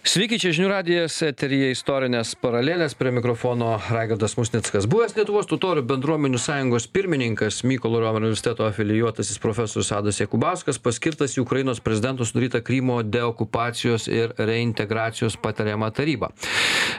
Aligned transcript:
Sveiki, 0.00 0.38
čia 0.40 0.48
žinių 0.56 0.68
radijas, 0.70 1.18
eterija 1.26 1.66
istorinės 1.74 2.30
paralelės, 2.40 2.94
prie 2.96 3.10
mikrofono 3.12 3.74
Raigardas 3.92 4.32
Musnickas. 4.38 4.86
Buvęs 4.88 5.12
Lietuvos 5.12 5.44
totorių 5.50 5.82
bendruomenių 5.84 6.38
sąjungos 6.40 6.86
pirmininkas 6.88 7.58
Mykolo 7.68 8.00
Romerio 8.00 8.30
universiteto 8.30 8.64
afilijuotasis 8.64 9.36
profesorius 9.42 9.90
Adas 9.92 10.22
Jakubauskas 10.22 10.80
paskirtas 10.80 11.36
į 11.36 11.42
Ukrainos 11.44 11.82
prezidento 11.84 12.24
sudarytą 12.24 12.62
Krymo 12.64 13.02
deokupacijos 13.04 14.08
ir 14.08 14.32
reintegracijos 14.40 15.36
patariamą 15.36 15.92
tarybą. 15.92 16.32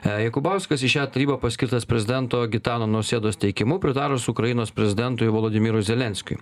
E, 0.05 0.27
Jakubauskas 0.27 0.86
į 0.86 0.93
šią 0.93 1.07
tarybą 1.15 1.39
paskirtas 1.41 1.89
prezidento 1.89 2.43
Gitano 2.54 2.86
Nausėdos 2.86 3.41
teikimu 3.41 3.79
pritarus 3.81 4.29
Ukrainos 4.29 4.70
prezidentui 4.70 5.31
Volodimirui 5.33 5.81
Zelenskiui. 5.81 6.38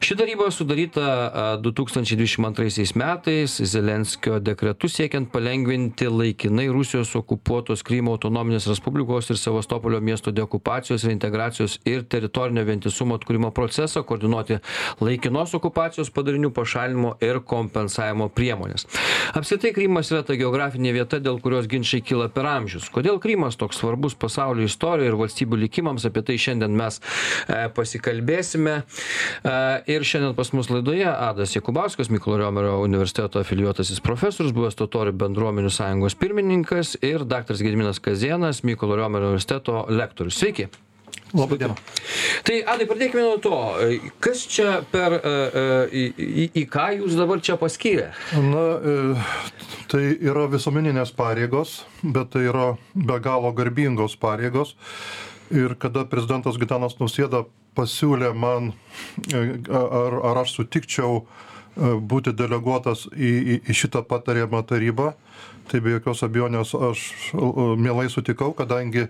Ši 0.00 0.16
taryba 0.16 0.48
sudaryta 0.48 1.60
2022 1.60 2.96
metais 2.96 3.60
Zelenskio 3.68 4.40
dekretu 4.40 4.88
siekiant 4.88 5.28
palengvinti 5.28 5.89
įgyvendinti 5.90 6.08
laikinai 6.08 6.68
rusijos 6.68 7.14
okupuotos 7.16 7.82
krymo 7.82 8.12
autonominės 8.14 8.68
respublikos 8.68 9.30
ir 9.30 9.38
sevastopolio 9.38 10.00
miesto 10.00 10.30
deokupacijos 10.30 11.04
reintegracijos 11.04 11.80
ir 11.84 12.04
teritorinio 12.04 12.64
vientisumo 12.64 13.16
atkūrimo 13.18 13.50
procesą 13.52 14.02
koordinuoti 14.02 14.60
laikinos 15.00 15.54
okupacijos 15.54 16.10
padarinių 16.10 16.50
pašalinimo 16.50 17.16
ir 17.20 17.40
kompensavimo 17.40 18.28
priemones 18.28 18.86
apskritai 19.34 19.72
krymas 19.74 20.10
yra 20.10 20.22
ta 20.26 20.34
geografinė 20.38 20.92
vieta 20.94 21.20
dėl 21.22 21.40
kurios 21.42 21.68
ginčai 21.70 22.00
kyla 22.04 22.28
per 22.32 22.46
amžius. 22.50 22.88
Kodėl 22.92 23.20
krymas 23.22 23.58
toks 23.60 23.78
svarbus 23.80 24.16
pasaulio 24.18 24.66
istorijai 24.66 25.10
ir 25.10 25.18
valstybių 25.18 25.60
likimams 25.64 26.06
apie 26.08 26.22
tai 26.26 26.36
šiandien 26.40 26.74
mes 26.76 26.98
e, 27.00 27.68
pasikalbėsime. 27.76 28.76
E, 28.80 29.54
ir 29.94 30.06
šiandien 30.06 30.34
pas 30.38 30.50
mus 30.56 30.70
laidoje 30.72 31.06
adas 31.10 31.54
jakubauskas 31.54 32.10
mykolo 32.12 32.40
riomerio 32.42 32.78
universiteto 32.84 33.42
afilijuotasis 33.42 34.02
profesorius 34.04 34.54
buvęs 34.56 34.78
totorių 34.80 35.14
bendruomenių 35.20 35.72
sąjungos 35.80 36.18
pirmininkas 36.20 36.94
ir 37.00 37.24
daktaras 37.24 37.64
gediminas 37.64 38.02
kazėnas 38.04 38.62
mykolo 38.66 39.00
riomerio 39.00 39.32
universiteto 39.32 39.86
lektorius 39.88 40.38
sveiki 40.40 40.68
Labai 41.30 41.60
diena. 41.60 41.76
Tai, 42.42 42.56
Adai, 42.72 42.86
pradėkime 42.90 43.22
nuo 43.22 43.36
to. 43.42 43.56
Kas 44.22 44.42
čia 44.50 44.80
per, 44.90 45.14
uh, 45.14 45.92
į, 45.94 46.04
į, 46.10 46.46
į 46.58 46.64
ką 46.70 46.88
jūs 46.96 47.14
dabar 47.18 47.42
čia 47.44 47.54
paskyrė? 47.60 48.08
Na, 48.50 48.64
tai 49.92 50.02
yra 50.18 50.48
visuomeninės 50.50 51.14
pareigos, 51.14 51.84
bet 52.02 52.32
tai 52.34 52.48
yra 52.50 52.72
be 52.94 53.20
galo 53.22 53.52
garbingos 53.54 54.18
pareigos. 54.18 54.74
Ir 55.54 55.76
kada 55.82 56.02
prezidentas 56.10 56.58
Gitanas 56.58 56.98
Nausėda 56.98 57.44
pasiūlė 57.78 58.32
man, 58.34 58.72
ar, 59.30 60.18
ar 60.32 60.42
aš 60.42 60.56
sutikčiau 60.58 61.24
būti 61.78 62.34
deleguotas 62.34 63.06
į, 63.14 63.30
į, 63.30 63.56
į 63.70 63.76
šitą 63.84 64.02
patariamą 64.06 64.64
tarybą, 64.66 65.12
tai 65.70 65.80
be 65.84 65.94
jokios 65.94 66.22
abejonės 66.26 66.72
aš 66.74 67.02
mielai 67.78 68.08
sutikau, 68.10 68.50
kadangi 68.56 69.06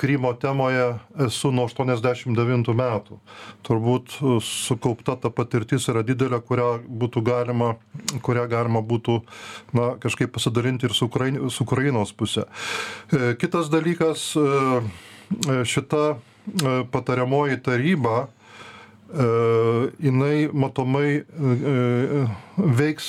Krymo 0.00 0.32
temoje 0.34 0.86
esu 1.26 1.52
nuo 1.54 1.68
89 1.70 2.74
metų. 2.76 3.18
Turbūt 3.66 4.16
sukaupta 4.42 5.14
ta 5.20 5.30
patirtis 5.34 5.86
yra 5.92 6.02
didelė, 6.06 6.40
kurią 6.42 6.70
būtų 7.02 7.22
galima, 7.26 7.74
kurią 8.26 8.48
galima 8.50 8.82
būtų 8.82 9.20
na, 9.78 9.92
kažkaip 10.02 10.32
pasidalinti 10.34 10.88
ir 10.88 10.96
su, 10.96 11.06
Ukrain, 11.06 11.38
su 11.54 11.62
Ukrainos 11.66 12.12
pusė. 12.16 12.48
E, 13.12 13.36
kitas 13.38 13.70
dalykas, 13.70 14.32
e, 14.34 15.62
šita 15.70 16.04
patariamoji 16.90 17.60
taryba, 17.62 18.28
jinai 19.10 20.48
matomai 20.54 21.24
veiks 22.78 23.08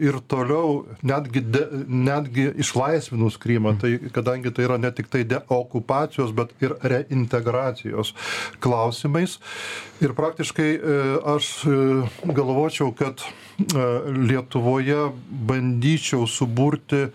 ir 0.00 0.16
toliau, 0.30 0.86
netgi, 1.04 1.42
de, 1.44 1.62
netgi 1.88 2.46
išlaisvinus 2.62 3.36
Krymą, 3.42 3.74
tai 3.82 3.98
kadangi 4.14 4.52
tai 4.54 4.64
yra 4.68 4.78
ne 4.80 4.92
tik 4.94 5.10
tai 5.12 5.24
deokupacijos, 5.28 6.32
bet 6.36 6.54
ir 6.64 6.76
reintegracijos 6.80 8.14
klausimais. 8.64 9.38
Ir 10.00 10.16
praktiškai 10.16 10.70
aš 11.34 11.52
galvočiau, 12.24 12.94
kad 12.96 13.20
Lietuvoje 13.62 15.10
bandyčiau 15.28 16.24
suburti 16.26 17.10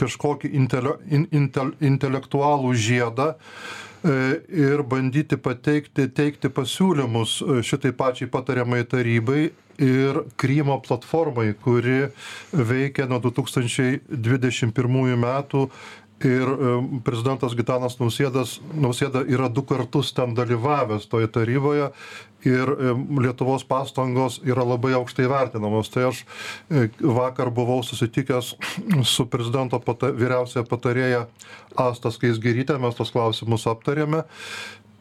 kažkokį 0.00 0.54
intele, 0.56 0.96
in, 1.12 1.26
intel, 1.34 1.74
intelektualų 1.84 2.72
žiedą, 2.78 3.34
ir 4.04 4.82
bandyti 4.88 5.36
pateikti, 5.36 6.08
teikti 6.16 6.48
pasiūlymus 6.54 7.40
šitai 7.66 7.92
pačiai 7.96 8.30
patariamai 8.32 8.84
tarybai 8.88 9.50
ir 9.80 10.22
Krymo 10.40 10.80
platformai, 10.84 11.54
kuri 11.64 12.08
veikia 12.52 13.06
nuo 13.08 13.20
2021 13.24 15.16
metų 15.20 15.68
ir 16.26 16.50
prezidentas 17.04 17.54
Gitanas 17.56 17.96
Nausėdas, 18.00 18.58
Nausėda 18.76 19.22
yra 19.28 19.48
du 19.48 19.62
kartus 19.64 20.12
ten 20.16 20.34
dalyvavęs 20.36 21.06
toje 21.08 21.30
taryboje 21.32 21.90
ir 22.44 22.72
Lietuvos 23.20 23.64
pastangos 23.68 24.40
yra 24.44 24.64
labai 24.64 24.94
aukštai 24.98 25.28
vertinamos. 25.30 25.90
Tai 25.92 26.08
aš 26.10 26.24
e, 26.70 26.88
vakar 27.00 27.50
buvau 27.54 27.82
susitikęs 27.84 28.54
su 29.04 29.26
prezidento 29.30 29.80
pata, 29.84 30.12
vyriausiaja 30.12 30.66
patarėja 30.68 31.24
Astas 31.78 32.18
Keisgerytė, 32.20 32.78
mes 32.80 32.96
tos 32.98 33.12
klausimus 33.14 33.68
aptarėme. 33.70 34.24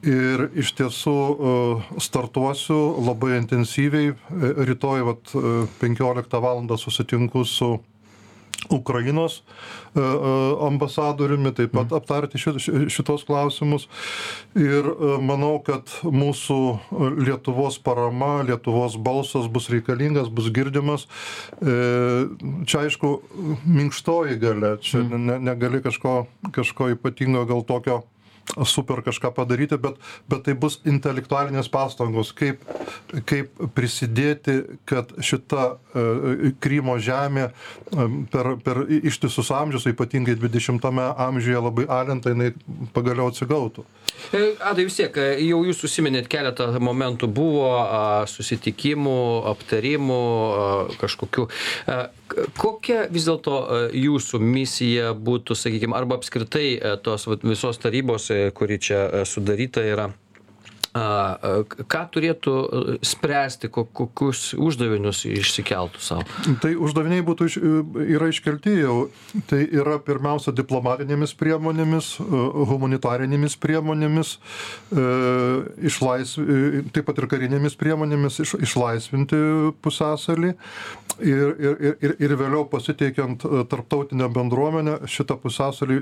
Ir 0.08 0.46
iš 0.56 0.74
tiesų 0.79 1.16
e, 1.19 1.53
startuosiu 2.03 2.79
labai 3.03 3.38
intensyviai. 3.40 4.13
E, 4.13 4.52
rytoj 4.72 5.08
vat, 5.08 5.35
15 5.84 6.44
val. 6.44 6.63
susitinku 6.78 7.46
su 7.46 7.78
Ukrainos 8.70 9.44
e, 9.96 10.00
e, 10.00 10.68
ambasadoriumi, 10.68 11.52
taip 11.56 11.72
pat 11.72 11.88
mhm. 11.88 11.96
aptarti 11.96 12.42
šitos 12.92 13.24
klausimus. 13.28 13.88
Ir 14.59 14.90
e, 14.92 15.16
manau, 15.24 15.58
kad 15.66 15.90
mūsų 16.03 16.59
Lietuvos 17.24 17.80
parama, 17.84 18.40
Lietuvos 18.47 18.97
balsas 19.00 19.47
bus 19.52 19.70
reikalingas, 19.72 20.30
bus 20.30 20.52
girdimas. 20.53 21.08
Čia 21.59 22.84
aišku, 22.84 23.14
minkštoji 23.66 24.40
gale, 24.42 24.76
čia 24.84 25.02
mhm. 25.03 25.26
ne, 25.31 25.40
negali 25.52 25.84
kažko, 25.86 26.24
kažko 26.56 26.94
ypatingo 26.97 27.46
gal 27.50 27.66
tokio 27.68 28.03
super 28.65 29.03
kažką 29.05 29.31
padaryti, 29.35 29.77
bet, 29.77 29.99
bet 30.29 30.43
tai 30.47 30.55
bus 30.57 30.79
intelektualinės 30.89 31.69
pastangos, 31.71 32.31
kaip, 32.35 32.63
kaip 33.29 33.61
prisidėti, 33.77 34.59
kad 34.89 35.13
šita 35.21 35.65
uh, 35.75 36.49
Krymo 36.63 36.97
žemė 37.01 37.49
um, 37.93 38.23
per, 38.31 38.55
per 38.65 38.83
ištisus 38.89 39.51
amžius, 39.55 39.87
ypatingai 39.91 40.37
20-ame 40.39 41.11
amžiuje 41.29 41.63
labai 41.69 41.87
alinta, 41.99 42.33
jinai 42.33 42.53
pagaliau 42.95 43.29
atsigautų. 43.29 43.85
E, 44.34 44.42
Adai 44.70 44.86
vis 44.88 45.00
tiek, 45.00 45.16
jau 45.42 45.59
jūs 45.66 45.81
susiminėt 45.81 46.30
keletą 46.31 46.70
momentų, 46.84 47.30
buvo 47.34 47.72
susitikimų, 48.30 49.18
aptarimų, 49.53 50.22
kažkokių. 51.02 51.47
Kokia 52.59 53.03
vis 53.09 53.25
dėlto 53.25 53.58
jūsų 53.97 54.42
misija 54.44 55.14
būtų, 55.18 55.58
sakykime, 55.58 55.97
arba 55.97 56.20
apskritai 56.20 56.78
tos 57.03 57.25
visos 57.42 57.81
tarybos, 57.81 58.30
kuri 58.53 58.80
čia 58.80 59.25
sudaryta 59.25 59.86
yra? 59.86 60.12
A 60.97 61.38
ką 61.69 62.01
turėtų 62.13 62.53
e, 62.53 62.95
spręsti 63.05 63.69
ko 63.69 63.83
kokius 63.85 64.55
uždavinius 64.57 65.22
išsikeltų 65.29 66.01
sau? 66.01 66.23
Tai 66.63 66.72
uždaviniai 66.81 67.22
būtų 67.25 67.50
iš 67.50 67.57
yra 68.17 68.29
iškelti 68.31 68.73
jau. 68.79 68.95
Tai 69.49 69.59
yra 69.69 69.99
pirmiausia 70.01 70.53
diplomatinėmis 70.57 71.35
priemonėmis 71.38 72.16
e, 72.17 72.25
humanitarinėmis 72.72 73.57
priemonėmis 73.61 74.33
e, 74.33 75.05
išlaisv 75.91 76.49
taip 76.95 77.05
pat 77.05 77.22
ir 77.22 77.29
karinėmis 77.29 77.78
priemonėmis 77.78 78.41
iš 78.45 78.55
išlaisvinti 78.57 79.41
pusiasalį. 79.85 80.55
Ir 81.19 81.49
ir 81.59 81.97
ir 81.99 82.16
ir 82.17 82.35
vėliau 82.39 82.63
pasitelkiant 82.72 83.44
tarptautinę 83.69 84.29
bendruomenę 84.33 85.01
šitą 85.09 85.35
pusiasalį 85.44 85.99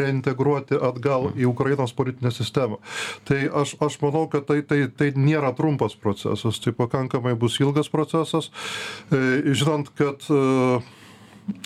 reintegruoti 0.00 0.76
atgal 0.76 1.30
į 1.38 1.46
ukrainos 1.48 1.94
politinę 1.96 2.32
sistemą. 2.34 2.80
Tai 3.24 3.40
aš 3.62 3.76
aš 3.86 4.00
manau 4.02 4.25
manau 4.26 4.28
kad 4.28 4.46
tai 4.46 4.62
tai 4.62 4.88
tai 4.88 5.12
nėra 5.14 5.54
trumpas 5.54 5.94
procesas 5.94 6.58
tai 6.60 6.72
pakankamai 6.72 7.34
bus 7.34 7.60
ilgas 7.60 7.88
procesas. 7.88 8.50
E, 9.10 9.52
žinant 9.54 9.88
kad 9.94 10.20
e, 10.30 10.80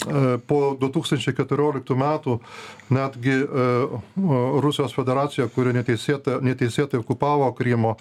e, 0.06 0.38
po 0.46 0.76
2014 0.80 1.96
metų 1.96 2.40
netgi 2.90 3.46
Rusijos 4.60 4.92
federacija, 4.94 5.48
kuri 5.48 5.72
neteisėtai, 5.72 6.40
neteisėtai 6.42 7.00
okupavo 7.00 7.52
Krymo 7.54 7.96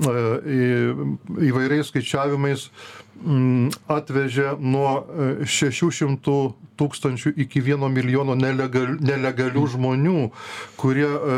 įvairiais 0.00 1.88
skaičiavimais, 1.88 2.70
atvežė 3.88 4.54
nuo 4.60 4.90
600 5.46 6.34
e, 6.34 6.64
tūkstančių 6.78 7.34
iki 7.44 7.62
vieno 7.62 7.88
milijono 7.92 8.34
nelegal, 8.38 8.96
nelegalių 8.98 9.62
mm. 9.62 9.70
žmonių, 9.74 10.18
kurie 10.80 11.06
e, 11.06 11.36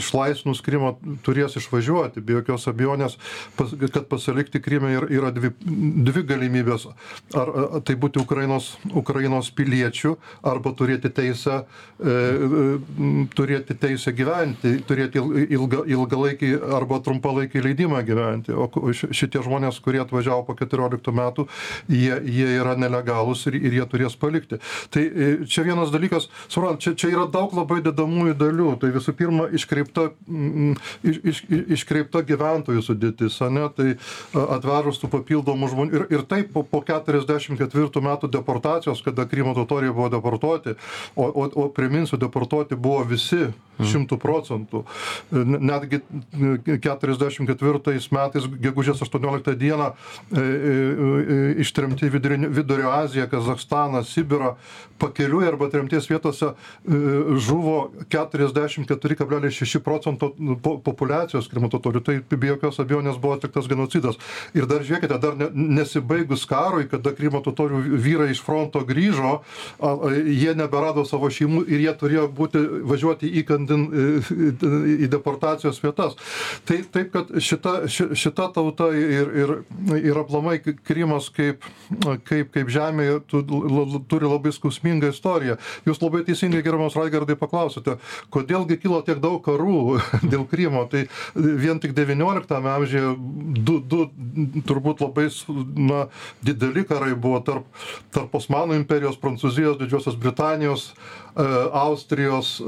išlaisvinus 0.00 0.62
Krymą 0.64 0.94
turės 1.26 1.58
išvažiuoti. 1.60 2.22
Be 2.24 2.38
jokios 2.38 2.66
abejonės, 2.70 3.18
pas, 3.58 3.72
kad 3.82 4.06
pasilikti 4.10 4.62
Krymę 4.64 4.94
yra, 4.96 5.10
yra 5.12 5.32
dvi, 5.36 5.52
dvi 5.60 6.24
galimybės. 6.28 6.88
Ar, 7.36 7.52
ar 7.78 7.84
tai 7.84 7.96
būti 8.00 8.22
Ukrainos, 8.22 8.74
Ukrainos 8.94 9.50
piliečių, 9.54 10.14
arba 10.54 10.74
turėti 10.76 11.12
teisę, 11.14 11.60
e, 12.00 12.08
e, 12.08 13.20
turėti 13.36 13.76
teisę 13.80 14.14
gyventi, 14.16 14.78
turėti 14.88 15.20
ilga, 15.54 15.84
ilgalaikį 15.92 16.54
arba 16.78 17.00
trumpalaikį 17.04 17.66
leidimą 17.68 18.00
gyventi. 18.06 18.56
O 18.56 18.70
šitie 18.94 19.44
žmonės, 19.44 19.80
kurie 19.84 20.00
atvažiavo 20.04 20.46
po 20.48 20.56
14 20.58 20.93
metų, 21.14 21.46
jie, 21.88 22.14
jie 22.24 22.48
yra 22.60 22.74
nelegalūs 22.78 23.46
ir, 23.50 23.58
ir 23.58 23.78
jie 23.80 23.86
turės 23.90 24.16
palikti. 24.20 24.60
Tai 24.94 25.02
e, 25.04 25.30
čia 25.50 25.64
vienas 25.66 25.92
dalykas, 25.94 26.28
suprant, 26.48 26.80
čia, 26.82 26.94
čia 26.98 27.12
yra 27.12 27.26
daug 27.30 27.54
labai 27.56 27.80
dedamųjų 27.84 28.36
dalių. 28.40 28.70
Tai 28.82 28.92
visų 28.94 29.14
pirma, 29.18 29.48
iškreipta, 29.54 30.08
mm, 30.28 30.76
iš, 31.10 31.20
iš, 31.32 31.42
iškreipta 31.78 32.24
gyventojų 32.26 32.84
sudėtis, 32.84 33.40
ne? 33.54 33.66
tai 33.74 33.94
atvežus 34.34 35.00
tų 35.02 35.10
papildomų 35.12 35.70
žmonių. 35.72 35.98
Ir, 35.98 36.06
ir 36.18 36.24
taip 36.28 36.52
po, 36.54 36.64
po 36.68 36.82
44 36.84 38.04
metų 38.04 38.30
deportacijos, 38.32 39.02
kada 39.04 39.26
Krymo 39.30 39.54
totoriai 39.56 39.94
buvo 39.94 40.10
deportuoti, 40.12 40.76
o, 41.14 41.28
o, 41.28 41.48
o 41.64 41.68
priminsiu, 41.74 42.18
deportuoti 42.20 42.78
buvo 42.78 43.04
visi 43.08 43.48
šimtų 43.82 44.18
procentų. 44.22 44.84
Netgi 45.34 46.00
44 46.84 47.94
metais, 48.14 48.46
gegužės 48.62 49.02
18 49.02 49.56
dieną, 49.58 49.90
e, 50.84 51.24
e, 51.34 51.54
ištremti 51.64 52.08
Vidurio 52.08 52.92
Aziją, 52.92 53.28
Kazakstaną, 53.28 54.02
Sibirą, 54.04 54.54
pakeliui 54.98 55.46
arba 55.48 55.68
tremties 55.68 56.06
vietose 56.10 56.46
e, 56.46 56.54
žuvo 57.38 57.90
44,6 58.08 59.78
procento 59.84 60.32
nu, 60.38 60.56
populiacijos 60.58 61.48
krymo 61.50 61.70
totorių. 61.72 62.02
Tai 62.04 62.18
be 62.36 62.52
jokios 62.52 62.78
abejonės 62.82 63.18
buvo 63.20 63.38
atliktas 63.38 63.68
genocidas. 63.70 64.18
Ir 64.54 64.68
dar 64.70 64.84
žiūrėkite, 64.86 65.18
dar 65.20 65.38
nesibaigus 65.54 66.46
karui, 66.48 66.86
kada 66.90 67.14
krymo 67.16 67.42
totorių 67.44 67.82
vyrai 68.04 68.30
iš 68.34 68.42
fronto 68.44 68.84
grįžo, 68.86 69.40
jie 70.24 70.54
neberado 70.58 71.04
savo 71.08 71.30
šeimų 71.32 71.64
ir 71.68 71.84
jie 71.86 71.94
turėjo 72.00 72.28
būti, 72.34 72.62
važiuoti 72.90 73.30
įkandin 73.42 73.86
į 75.04 75.10
deportacijos 75.10 75.80
vietas. 75.82 76.16
Tai 76.68 76.80
taip, 76.94 77.10
kad 77.14 77.32
šita, 77.42 77.74
šita 77.90 78.48
tauta 78.54 78.90
ir, 78.94 79.30
ir, 79.42 79.54
ir 79.98 80.20
aplamai 80.20 80.58
Krymas 80.86 81.30
kaip, 81.34 81.64
kaip, 82.28 82.50
kaip 82.54 82.70
žemė 82.72 83.06
turi 83.28 84.28
labai 84.28 84.52
skausmingą 84.54 85.12
istoriją. 85.14 85.56
Jūs 85.88 86.02
labai 86.02 86.24
teisingai, 86.26 86.62
gerbiamas 86.64 86.96
Raigardai, 86.98 87.36
paklausėte, 87.40 87.98
kodėlgi 88.34 88.78
kilo 88.82 89.00
tiek 89.06 89.20
daug 89.22 89.40
karų 89.44 90.00
dėl 90.32 90.46
Krymo. 90.50 90.84
Tai 90.90 91.06
vien 91.34 91.80
tik 91.82 91.96
XIX 91.96 92.70
amžiuje 92.74 93.14
du, 93.64 93.78
du 93.80 94.04
turbūt 94.68 95.04
labai 95.04 95.28
na, 95.78 96.06
dideli 96.44 96.84
karai 96.88 97.14
buvo 97.14 97.40
tarp, 97.44 97.68
tarp 98.14 98.34
Osmanų 98.38 98.78
imperijos, 98.80 99.20
Prancūzijos, 99.20 99.78
Didžiosios 99.80 100.18
Britanijos, 100.20 100.90
Austrijos, 101.72 102.60
e, 102.60 102.64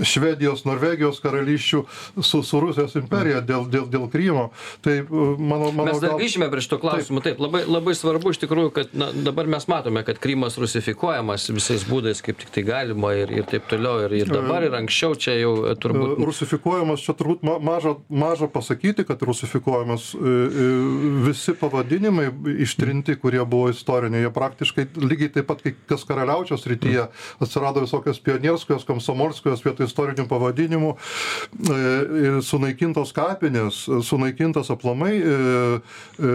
e, 0.00 0.04
Švedijos, 0.04 0.64
Norvegijos 0.64 1.18
karalysčių 1.20 1.82
su, 2.24 2.40
su 2.42 2.60
Rusijos 2.60 2.94
imperija 2.96 3.42
dėl, 3.44 3.66
dėl, 3.68 3.84
dėl 3.92 4.06
Krymo. 4.12 4.46
Tai 4.84 4.94
mano, 5.10 5.68
mano 5.68 5.90
mes 5.90 6.00
dar 6.00 6.16
grįžime 6.16 6.48
prie 6.52 6.64
šito 6.64 6.78
klausimo. 6.80 7.20
Taip, 7.20 7.36
taip 7.36 7.44
labai, 7.44 7.62
labai 7.68 7.92
svarbu 7.98 8.32
iš 8.32 8.40
tikrųjų, 8.40 8.70
kad 8.78 8.94
na, 8.96 9.10
dabar 9.12 9.50
mes 9.52 9.68
matome, 9.68 10.00
kad 10.06 10.20
Krymas 10.22 10.56
rusifikuojamas 10.60 11.50
visais 11.52 11.84
būdais, 11.88 12.22
kaip 12.24 12.40
tik 12.40 12.54
tai 12.54 12.64
galima 12.64 13.12
ir, 13.18 13.34
ir 13.42 13.48
taip 13.50 13.68
toliau. 13.68 14.06
Ir, 14.06 14.16
ir 14.22 14.32
dabar, 14.32 14.64
ir 14.64 14.78
anksčiau 14.80 15.12
čia 15.20 15.36
jau 15.36 15.52
turbūt. 15.76 16.16
Rusifikuojamas, 16.30 17.04
čia 17.04 17.16
turbūt 17.20 17.44
maža, 17.44 17.98
maža 18.08 18.48
pasakyti, 18.52 19.04
kad 19.04 19.20
rusifikuojamas 19.28 20.08
visi 21.26 21.56
pavadinimai 21.60 22.30
ištrinti, 22.64 23.20
kurie 23.20 23.44
buvo 23.44 23.68
istoriniai. 23.74 24.24
Jie 24.24 24.32
praktiškai 24.32 24.88
lygiai 25.04 25.36
taip 25.36 25.52
pat, 25.52 25.60
kaip 25.66 25.84
kas 25.92 26.08
karaliaučiaus 26.08 26.64
rytyje. 26.72 27.04
Mm 27.04 27.25
atsirado 27.40 27.80
visokios 27.84 28.20
pionierskojos, 28.20 28.84
komsomolskojos 28.88 29.64
vietoj 29.64 29.86
istorinių 29.88 30.26
pavadinimų, 30.30 30.92
e, 30.96 32.40
sunaikintos 32.44 33.12
kapinės, 33.16 33.84
sunaikintas 34.06 34.70
aplamai 34.74 35.14
e, 35.16 35.22
e, 35.26 36.32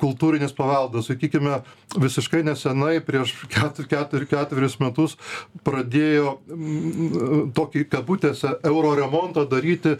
kultūrinis 0.00 0.54
paveldas. 0.56 1.08
Sakykime, 1.08 1.60
visiškai 1.98 2.42
nesenai, 2.46 2.98
prieš 3.04 3.34
ketverius 3.48 3.88
ketur, 3.88 4.26
ketur, 4.28 4.66
metus, 4.82 5.16
pradėjo 5.64 6.36
tokį 7.56 7.84
kabutėse 7.90 8.52
euro 8.68 8.92
remontą 8.98 9.46
daryti 9.48 9.96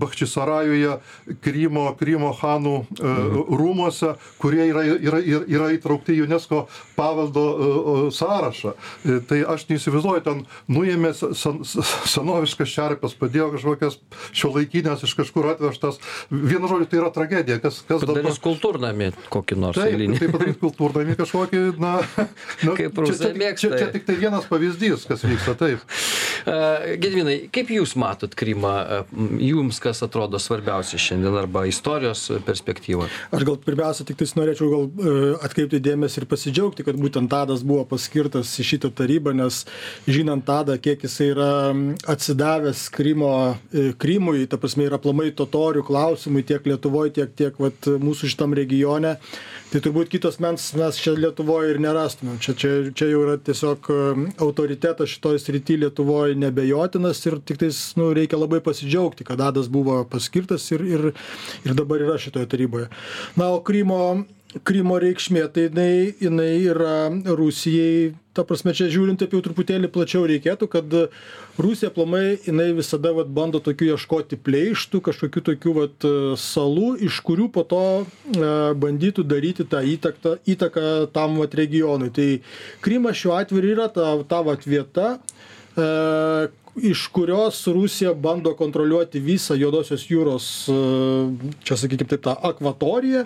Bachčisarajuje, 0.00 0.96
Krymo, 1.44 1.84
Krymo 2.00 2.32
Hanų 2.40 2.76
rūmose, 3.60 4.14
kurie 4.40 4.70
yra, 4.70 4.84
yra, 4.96 5.20
yra, 5.20 5.42
yra 5.48 5.70
įtraukti 5.76 6.16
UNESCO 6.24 6.64
paveldo 6.96 8.10
sąrašą 8.14 8.69
E, 9.04 9.18
tai 9.26 9.40
aš 9.48 9.66
neįsivaizduoju, 9.70 10.24
ten 10.26 10.42
nuėmė 10.70 11.12
sen, 11.16 11.62
senoviškas 11.66 12.70
šerpės, 12.70 13.16
padėjo 13.20 13.50
kažkokias 13.56 13.98
šio 14.36 14.52
laikinės 14.56 15.04
iš 15.06 15.14
kažkur 15.18 15.50
atvežtas. 15.54 16.00
Vienu 16.30 16.70
žodžiu, 16.70 16.88
tai 16.90 17.00
yra 17.02 17.12
tragedija. 17.14 17.60
Kas, 17.62 17.82
kas 17.88 18.04
dabar... 18.06 18.30
kultūrnami 18.44 19.10
kokį 19.32 19.58
nors 19.60 19.78
taip, 19.78 19.94
eilinį. 19.94 20.20
Tai 20.20 20.30
padaryti 20.34 20.60
kultūrnami 20.62 21.16
kažkokį, 21.18 21.62
na, 21.82 21.94
na 22.66 22.76
kaip 22.78 23.00
rusai 23.02 23.32
mėgsta. 23.36 23.70
Čia, 23.70 23.80
čia 23.82 23.90
tik 23.94 24.06
tai 24.08 24.16
vienas 24.20 24.46
pavyzdys, 24.50 25.06
kas 25.08 25.24
vyksta 25.26 25.56
taip. 25.60 25.84
Uh, 26.40 26.96
Gedvinai, 27.00 27.36
kaip 27.52 27.70
jūs 27.74 27.94
matot 28.00 28.32
Krymą, 28.38 28.74
uh, 28.80 29.24
jums 29.42 29.80
kas 29.82 30.00
atrodo 30.06 30.40
svarbiausia 30.40 31.00
šiandien 31.00 31.36
arba 31.42 31.66
istorijos 31.68 32.26
perspektyva? 32.46 33.10
Aš 33.34 33.44
gal 33.48 33.58
pirmiausia 33.64 34.06
tik 34.08 34.20
tais 34.22 34.32
norėčiau 34.38 34.70
gal 34.72 34.86
uh, 34.88 35.20
atkreipti 35.44 35.82
dėmesį 35.84 36.22
ir 36.22 36.28
pasidžiaugti, 36.30 36.86
kad 36.86 36.98
būtent 37.00 37.30
Tadas 37.30 37.64
buvo 37.66 37.84
paskirtas 37.88 38.54
į 38.60 38.66
šitą 38.74 38.90
tarybą, 38.96 39.34
nes 39.36 39.64
žinant 40.08 40.44
Tadą, 40.46 40.76
kiek 40.82 41.02
jis 41.04 41.16
yra 41.24 41.50
atsidavęs 42.10 42.86
Krymo, 42.94 43.32
e, 43.72 43.90
Krymui, 44.00 44.46
ta 44.50 44.58
prasme, 44.60 44.86
yra 44.88 45.00
plamai 45.02 45.30
totorių 45.36 45.84
klausimui 45.86 46.44
tiek 46.46 46.66
Lietuvoje, 46.68 47.14
tiek, 47.20 47.34
tiek 47.36 47.58
vat, 47.60 47.88
mūsų 48.00 48.30
šitam 48.32 48.56
regione, 48.56 49.16
tai 49.70 49.82
turbūt 49.84 50.10
kitos 50.12 50.40
mens 50.42 50.70
mes 50.78 50.98
čia 51.00 51.14
Lietuvoje 51.18 51.74
ir 51.74 51.82
nerastumėm. 51.82 52.40
Čia, 52.42 52.56
čia, 52.58 52.72
čia 52.96 53.10
jau 53.12 53.24
yra 53.26 53.36
tiesiog 53.40 53.90
autoritetas 54.42 55.12
šitoj 55.14 55.40
srity 55.42 55.78
Lietuvoje 55.84 56.38
nebejotinas 56.40 57.22
ir 57.26 57.38
tik 57.44 57.62
tais 57.62 57.78
nu, 58.00 58.10
reikia 58.16 58.40
labai 58.40 58.62
pasidžiaugti, 58.64 59.26
kad 59.28 59.40
Adas 59.44 59.70
buvo 59.72 60.02
paskirtas 60.10 60.66
ir, 60.74 60.84
ir, 60.84 61.08
ir 61.64 61.78
dabar 61.78 62.02
yra 62.02 62.18
šitoje 62.20 62.50
taryboje. 62.50 62.90
Na, 63.38 63.52
o 63.54 63.62
Krymo 63.64 64.24
krymo 64.66 64.98
reikšmė 65.00 65.44
tai 65.54 65.68
jinai 65.68 66.14
jinai 66.18 66.54
yra 66.72 66.96
rusijai 67.38 68.14
ta 68.34 68.44
prasme 68.46 68.72
čia 68.74 68.88
žiūrint 68.90 69.20
taip 69.20 69.34
jau 69.34 69.40
truputėlį 69.44 69.90
plačiau 69.94 70.24
reikėtų 70.26 70.68
kad 70.70 70.96
rusija 71.60 71.90
aplamai 71.90 72.38
jinai 72.46 72.70
visada 72.74 73.12
vat 73.14 73.30
bando 73.34 73.60
tokių 73.62 73.92
ieškoti 73.94 74.38
pleištų 74.46 75.02
kažkokių 75.06 75.44
tokių 75.50 75.74
vat 75.78 76.08
salų 76.40 76.92
iš 77.06 77.20
kurių 77.26 77.50
po 77.54 77.64
to 77.70 77.82
e, 78.00 78.50
bandytų 78.82 79.26
daryti 79.30 79.66
tą 79.70 79.82
įtaką 79.94 80.36
įtaką 80.54 80.86
tam 81.14 81.38
vat 81.42 81.54
regionui. 81.58 82.10
Tai 82.14 82.28
krymas 82.84 83.18
šiuo 83.22 83.36
atveju 83.38 83.62
ir 83.62 83.72
yra 83.76 83.90
ta 83.92 84.12
ta 84.30 84.42
vat 84.46 84.66
vieta 84.66 85.18
iš 86.82 87.06
kurios 87.06 87.66
Rusija 87.66 88.14
bando 88.14 88.54
kontroliuoti 88.56 89.20
visą 89.20 89.54
Juodosios 89.58 90.06
jūros, 90.10 90.46
e, 90.70 90.76
čia 91.66 91.76
sakykim 91.76 92.08
taip, 92.08 92.22
tą 92.24 92.34
akvatoriją 92.50 93.24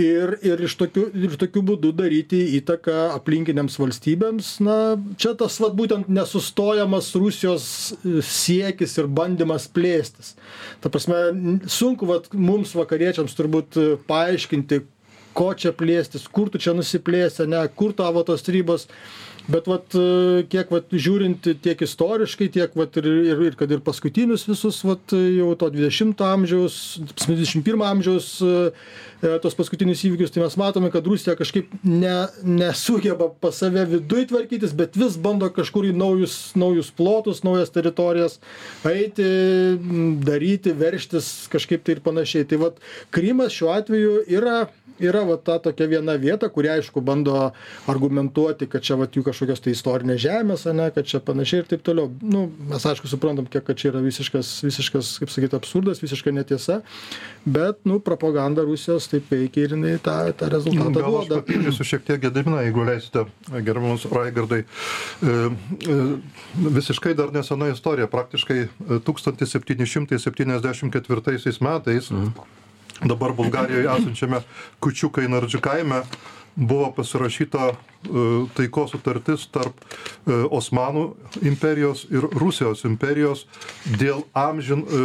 ir, 0.00 0.34
ir 0.44 0.62
iš, 0.66 0.76
tokių, 0.82 1.06
ir 1.26 1.36
tokių 1.40 1.62
būdų 1.70 1.92
daryti 1.96 2.42
įtaką 2.58 3.10
aplinkiniams 3.16 3.78
valstybėms. 3.80 4.54
Na, 4.64 4.78
čia 5.16 5.34
tas 5.38 5.58
vat, 5.62 5.76
būtent 5.78 6.10
nesustojamas 6.12 7.12
Rusijos 7.18 7.66
siekis 8.04 8.98
ir 9.00 9.08
bandymas 9.08 9.68
plėstis. 9.68 10.34
Ta 10.84 10.92
prasme, 10.92 11.60
sunku 11.66 12.08
vat, 12.10 12.30
mums 12.34 12.76
vakariečiams 12.76 13.38
turbūt 13.38 13.80
paaiškinti, 14.10 14.84
ko 15.34 15.50
čia 15.58 15.74
plėstis 15.74 16.28
kur 16.30 16.50
tu 16.52 16.60
čia 16.62 16.76
nusiplėsi 16.78 17.42
ane 17.44 17.64
kur 17.74 17.90
tavo 17.96 18.22
tos 18.26 18.46
ribos 18.54 18.86
bet 19.50 19.68
vat 19.68 19.96
e, 19.98 20.44
kiek 20.52 20.70
vat 20.72 20.92
žiūrint 20.92 21.48
tiek 21.64 21.84
istoriškai 21.86 22.48
tiek 22.54 22.76
vat 22.78 22.96
ir 23.00 23.08
ir 23.10 23.42
ir 23.50 23.58
kad 23.60 23.70
ir 23.70 23.82
paskutinius 23.84 24.46
visus 24.48 24.80
vat 24.86 25.14
jau 25.14 25.50
to 25.60 25.70
dvidešimto 25.74 26.24
amžiaus 26.24 26.78
dvidešim 27.24 27.64
pirmo 27.66 27.86
amžiaus 27.88 28.30
e, 28.40 28.54
tuos 29.42 29.56
paskutinius 29.56 30.04
įvykius 30.08 30.34
tai 30.34 30.44
mes 30.44 30.56
matome 30.60 30.90
kad 30.94 31.06
rusija 31.06 31.36
kažkaip 31.36 31.72
ne 31.84 32.16
nesugeba 32.42 33.28
pas 33.40 33.60
save 33.60 33.84
viduj 33.92 34.28
tvarkytis 34.32 34.74
bet 34.76 34.96
vis 34.96 35.18
bando 35.20 35.50
kažkur 35.52 35.90
į 35.90 35.94
naujus 35.96 36.38
naujus 36.58 36.90
plotus 36.94 37.44
naujas 37.44 37.72
teritorijas 37.74 38.38
eiti 38.88 39.28
daryti 40.24 40.72
veržtis 40.76 41.48
kažkaip 41.52 41.84
tai 41.84 41.96
ir 41.96 42.02
panašiai. 42.04 42.46
Tai 42.48 42.60
vat 42.64 42.80
krymas 43.14 43.54
šiuo 43.54 43.72
atveju 43.74 44.24
yra 44.38 44.64
yra 45.00 45.24
va 45.28 45.36
ta 45.36 45.58
tokia 45.62 45.86
viena 45.90 46.14
vieta 46.20 46.48
kurią 46.52 46.70
aišku 46.78 47.00
bando 47.04 47.52
argumentuoti 47.90 48.68
kad 48.70 48.80
čia 48.84 48.94
vat 49.00 49.10
jų 49.16 49.22
kažkokios 49.28 49.60
tai 49.64 49.70
istorinės 49.74 50.20
žemės 50.24 50.60
ane 50.70 50.86
kad 50.94 51.04
čia 51.08 51.18
panašiai 51.24 51.60
ir 51.64 51.68
taip 51.70 51.82
toliau. 51.86 52.06
Nu 52.22 52.40
mes 52.70 52.82
aišku 52.86 53.06
suprantam 53.10 53.46
kiek 53.50 53.64
kad 53.66 53.76
čia 53.80 53.88
yra 53.92 54.00
visiškas 54.04 54.46
visiškas 54.66 55.06
kaip 55.22 55.30
sakyt 55.34 55.52
absurdas 55.58 56.02
visiška 56.02 56.30
netiesa 56.34 56.76
bet 57.44 57.76
nu 57.84 58.00
propaganda 58.00 58.62
rusijos 58.64 59.08
taip 59.10 59.30
veikia 59.30 59.62
ir 59.66 59.70
jinai 59.76 59.98
tą 60.02 60.32
tą 60.32 60.48
rezultatą 60.52 61.00
Gal 61.00 61.18
aš 61.20 61.26
duoda. 61.28 61.42
papildysiu 61.42 61.84
šiek 61.84 62.02
tiek 62.06 62.20
Gediminą, 62.24 62.60
jeigu 62.64 62.84
leisite, 62.86 63.20
gerbiamas 63.50 64.04
Raigardai. 64.10 64.62
E, 64.64 64.66
e, 65.26 65.28
Visiškai 66.78 67.14
dar 67.18 67.28
nesena 67.34 67.66
istorija, 67.72 68.06
praktiškai 68.10 68.60
e, 68.64 68.66
1774 69.06 71.60
metais 71.60 72.04
dabar 73.04 73.32
Bulgarijoje 73.36 73.88
esančiame 73.98 74.40
Kučiukai 74.80 75.28
Nardži 75.28 75.60
kaime 75.60 76.02
buvo 76.56 76.92
pasirašyta 76.94 77.64
e, 77.66 77.74
taikos 78.54 78.92
sutartis 78.94 79.48
tarp 79.50 79.74
e, 79.82 80.36
Osmanų 80.54 81.02
imperijos 81.50 82.04
ir 82.14 82.22
Rusijos 82.38 82.84
imperijos 82.86 83.42
dėl, 83.98 84.20
amžin, 84.38 84.84
e, 84.86 85.00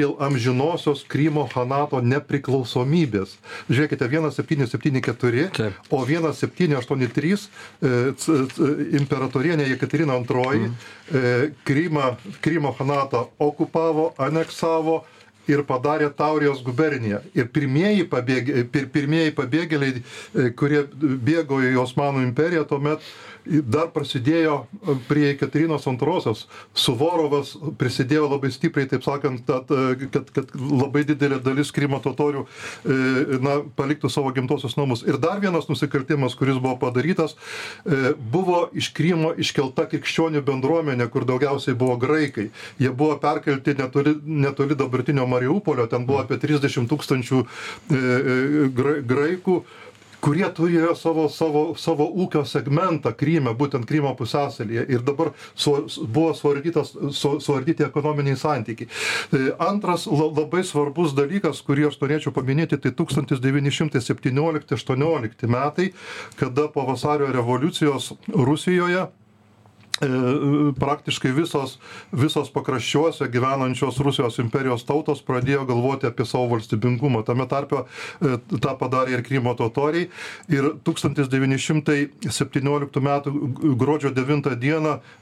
dėl 0.00 0.14
amžinosios 0.24 1.02
Krymo 1.12 1.44
Hanato 1.52 2.00
nepriklausomybės. 2.00 3.36
Žiūrėkite, 3.68 4.08
1774, 4.08 5.50
Taip. 5.58 5.76
o 5.92 6.00
1783 6.08 7.34
e, 7.34 8.14
c- 8.16 8.46
c- 8.56 8.70
imperatorienė 9.02 9.68
Jekaterina 9.74 10.16
II 10.24 10.70
e, 10.70 11.52
Krymą, 11.68 12.14
Krymo 12.40 12.72
Hanatą 12.80 13.26
okupavo, 13.38 14.14
aneksavo 14.16 15.02
ir 15.50 15.64
padarė 15.68 16.10
Taurijos 16.16 16.62
guberniją. 16.64 17.20
Ir 17.36 17.50
pirmieji, 17.54 18.06
pabėgė, 18.10 18.64
pir, 18.72 18.88
pirmieji 18.94 19.34
pabėgėliai, 19.36 20.00
e, 20.00 20.48
kurie 20.58 20.84
bėgo 20.94 21.60
į 21.64 21.74
Osmanų 21.84 22.24
imperiją, 22.28 22.64
tuomet 22.70 23.04
dar 23.44 23.90
prasidėjo 23.92 24.56
e, 24.64 24.94
prie 25.08 25.32
Katrinos 25.38 25.86
antrosios. 25.90 26.44
Suvorovas 26.76 27.54
prisidėjo 27.80 28.28
labai 28.30 28.50
stipriai, 28.54 28.88
taip 28.90 29.04
sakant, 29.06 29.44
tad, 29.48 29.70
e, 29.70 30.08
kad, 30.12 30.30
kad 30.34 30.54
labai 30.56 31.04
didelė 31.08 31.40
dalis 31.44 31.72
Krymo 31.74 32.00
totorių 32.04 32.44
e, 32.44 33.38
na, 33.44 33.58
paliktų 33.76 34.10
savo 34.12 34.32
gimtosius 34.36 34.78
namus. 34.80 35.04
Ir 35.06 35.18
dar 35.22 35.42
vienas 35.44 35.68
nusikaltimas, 35.68 36.36
kuris 36.38 36.58
buvo 36.62 36.76
padarytas, 36.80 37.36
buvo 38.32 38.64
iš 38.76 38.90
Krymo 38.96 39.32
iškelta 39.40 39.86
krikščionių 39.90 40.42
bendruomenė, 40.46 41.08
kur 41.12 41.26
daugiausiai 41.28 41.76
buvo 41.78 41.96
graikai. 42.00 42.48
Jie 42.80 42.92
buvo 42.94 43.16
perkelti 43.22 43.76
netoli, 43.78 44.16
netoli 44.24 44.76
dabartinio 44.78 45.26
Mariupolio, 45.30 45.86
ten 45.90 46.06
buvo 46.08 46.22
apie 46.22 46.38
30 46.40 46.88
tūkstančių 46.90 47.42
gra, 48.74 48.98
graikų 49.04 49.62
kurie 50.24 50.46
turėjo 50.56 50.94
savo, 50.96 51.26
savo, 51.32 51.62
savo 51.80 52.06
ūkio 52.24 52.44
segmentą 52.48 53.12
Kryme, 53.18 53.52
būtent 53.58 53.84
Krymo 53.88 54.14
pusiasalyje 54.18 54.82
ir 54.94 55.00
dabar 55.04 55.28
su, 55.54 55.70
buvo 56.04 56.34
suardytas, 56.36 56.88
su, 57.12 57.40
suardyti 57.44 57.84
ekonominiai 57.86 58.36
santykiai. 58.40 58.88
E, 58.88 58.90
Antras 59.64 60.06
la, 60.08 60.26
labai 60.40 60.62
svarbus 60.66 61.14
dalykas, 61.16 61.62
kurį 61.66 61.82
aš 61.90 61.96
norėčiau 62.02 62.32
paminėti, 62.36 62.76
tai 62.80 62.90
1917-18 62.96 65.48
metai, 65.50 65.86
kada 66.40 66.64
po 66.72 66.82
vasario 66.88 67.26
revoliucijos 67.34 68.04
Rusijoje 68.32 69.02
praktiškai 70.78 71.32
visos, 71.34 71.78
visos 72.12 72.50
pakraščiuose 72.54 73.28
gyvenančios 73.32 73.98
Rusijos 74.04 74.38
imperijos 74.42 74.84
tautos 74.88 75.22
pradėjo 75.24 75.64
galvoti 75.68 76.06
apie 76.08 76.24
savo 76.28 76.46
valstybingumą. 76.54 77.24
Tame 77.26 77.46
tarpe 77.50 77.76
e, 77.84 77.86
tą 78.58 78.72
padarė 78.80 79.10
ir 79.18 79.22
Krymo 79.26 79.52
totoriai. 79.58 80.08
Ir 80.52 80.62
1917 80.86 83.00
m. 83.00 83.10
gruodžio 83.80 84.10
9 84.14 84.56
d. 84.60 84.64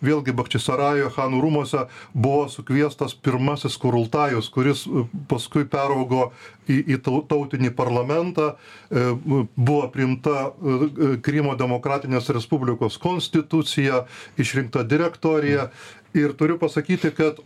vėlgi 0.02 0.32
Bakčisarajo 0.36 1.08
Hanų 1.16 1.38
rūmose 1.42 1.80
buvo 2.14 2.48
sukviestas 2.52 3.12
pirmasis 3.14 3.78
kurultajus, 3.82 4.46
kuris 4.52 4.86
e, 4.86 4.88
paskui 5.30 5.64
peraugo 5.68 6.22
į, 6.68 6.76
į 6.94 6.96
tau- 7.02 7.22
tautinį 7.28 7.70
parlamentą, 7.76 8.52
e, 8.52 8.54
buvo 9.56 9.88
priimta 9.92 10.50
e, 10.50 10.52
Krymo 11.22 11.54
demokratinės 11.58 12.30
respublikos 12.34 12.98
konstitucija, 13.02 14.04
išrinkta 14.40 14.71
direktorija. 14.80 15.68
Ir 16.16 16.32
turiu 16.36 16.58
pasakyti, 16.60 17.10
kad 17.16 17.40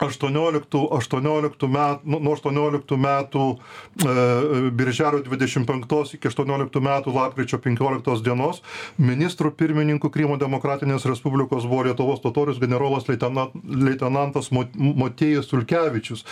18, 0.00 0.78
18 0.94 1.68
metų, 1.68 2.18
nuo 2.22 2.34
18 2.36 2.96
metų 3.02 3.44
e, 3.54 4.70
birželio 4.78 5.20
25 5.26 6.14
iki 6.18 6.30
18 6.30 6.82
metų 6.84 7.14
lapkričio 7.16 7.58
15 7.64 8.22
dienos 8.26 8.62
ministrų 8.98 9.52
pirmininkų 9.58 10.10
Krymo 10.14 10.38
demokratinės 10.40 11.06
respublikos 11.10 11.66
buvo 11.68 11.84
Lietuvos 11.88 12.22
totorius 12.24 12.60
generolas 12.62 13.08
leitena- 13.10 13.48
leitenantas 13.64 14.50
Mo- 14.54 14.68
Motiejus 14.74 15.52
Ulkevičius. 15.52 16.24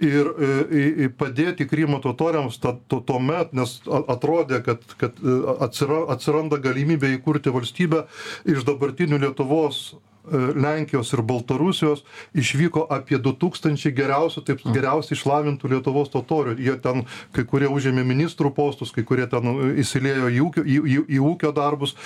Ir 0.00 0.32
e, 0.40 1.08
padėti 1.20 1.68
Krymo 1.68 2.00
totoriams 2.04 2.58
ta- 2.60 2.76
to- 2.88 3.00
tuomet, 3.06 3.52
nes 3.52 3.78
atrodė, 3.86 4.62
kad, 4.64 4.84
kad 5.00 5.18
e, 5.20 5.38
atsira, 5.66 6.04
atsiranda 6.14 6.56
galimybė 6.60 7.12
įkurti 7.18 7.52
valstybę 7.52 8.06
iš 8.48 8.64
dabartinių 8.68 9.20
Lietuvos 9.26 9.90
Lenkijos 10.30 11.12
ir 11.14 11.22
Baltarusijos 11.26 12.04
išvyko 12.36 12.86
apie 12.92 13.18
2000 13.22 13.92
geriausių, 13.96 14.44
taip 14.46 14.64
geriausiai 14.66 15.16
išlavintų 15.18 15.70
Lietuvos 15.74 16.12
totorių. 16.12 16.56
Jie 16.60 16.76
ten, 16.82 17.04
kai 17.36 17.44
kurie 17.48 17.68
užėmė 17.70 18.04
ministrų 18.06 18.52
postus, 18.54 18.92
kai 18.94 19.04
kurie 19.06 19.26
ten 19.30 19.50
e, 19.50 19.70
įsilėjo 19.84 20.30
į 20.30 20.40
ūkio, 20.46 20.64
į, 20.64 20.78
į, 20.80 20.98
į 21.16 21.22
ūkio 21.32 21.52
darbus. 21.56 21.96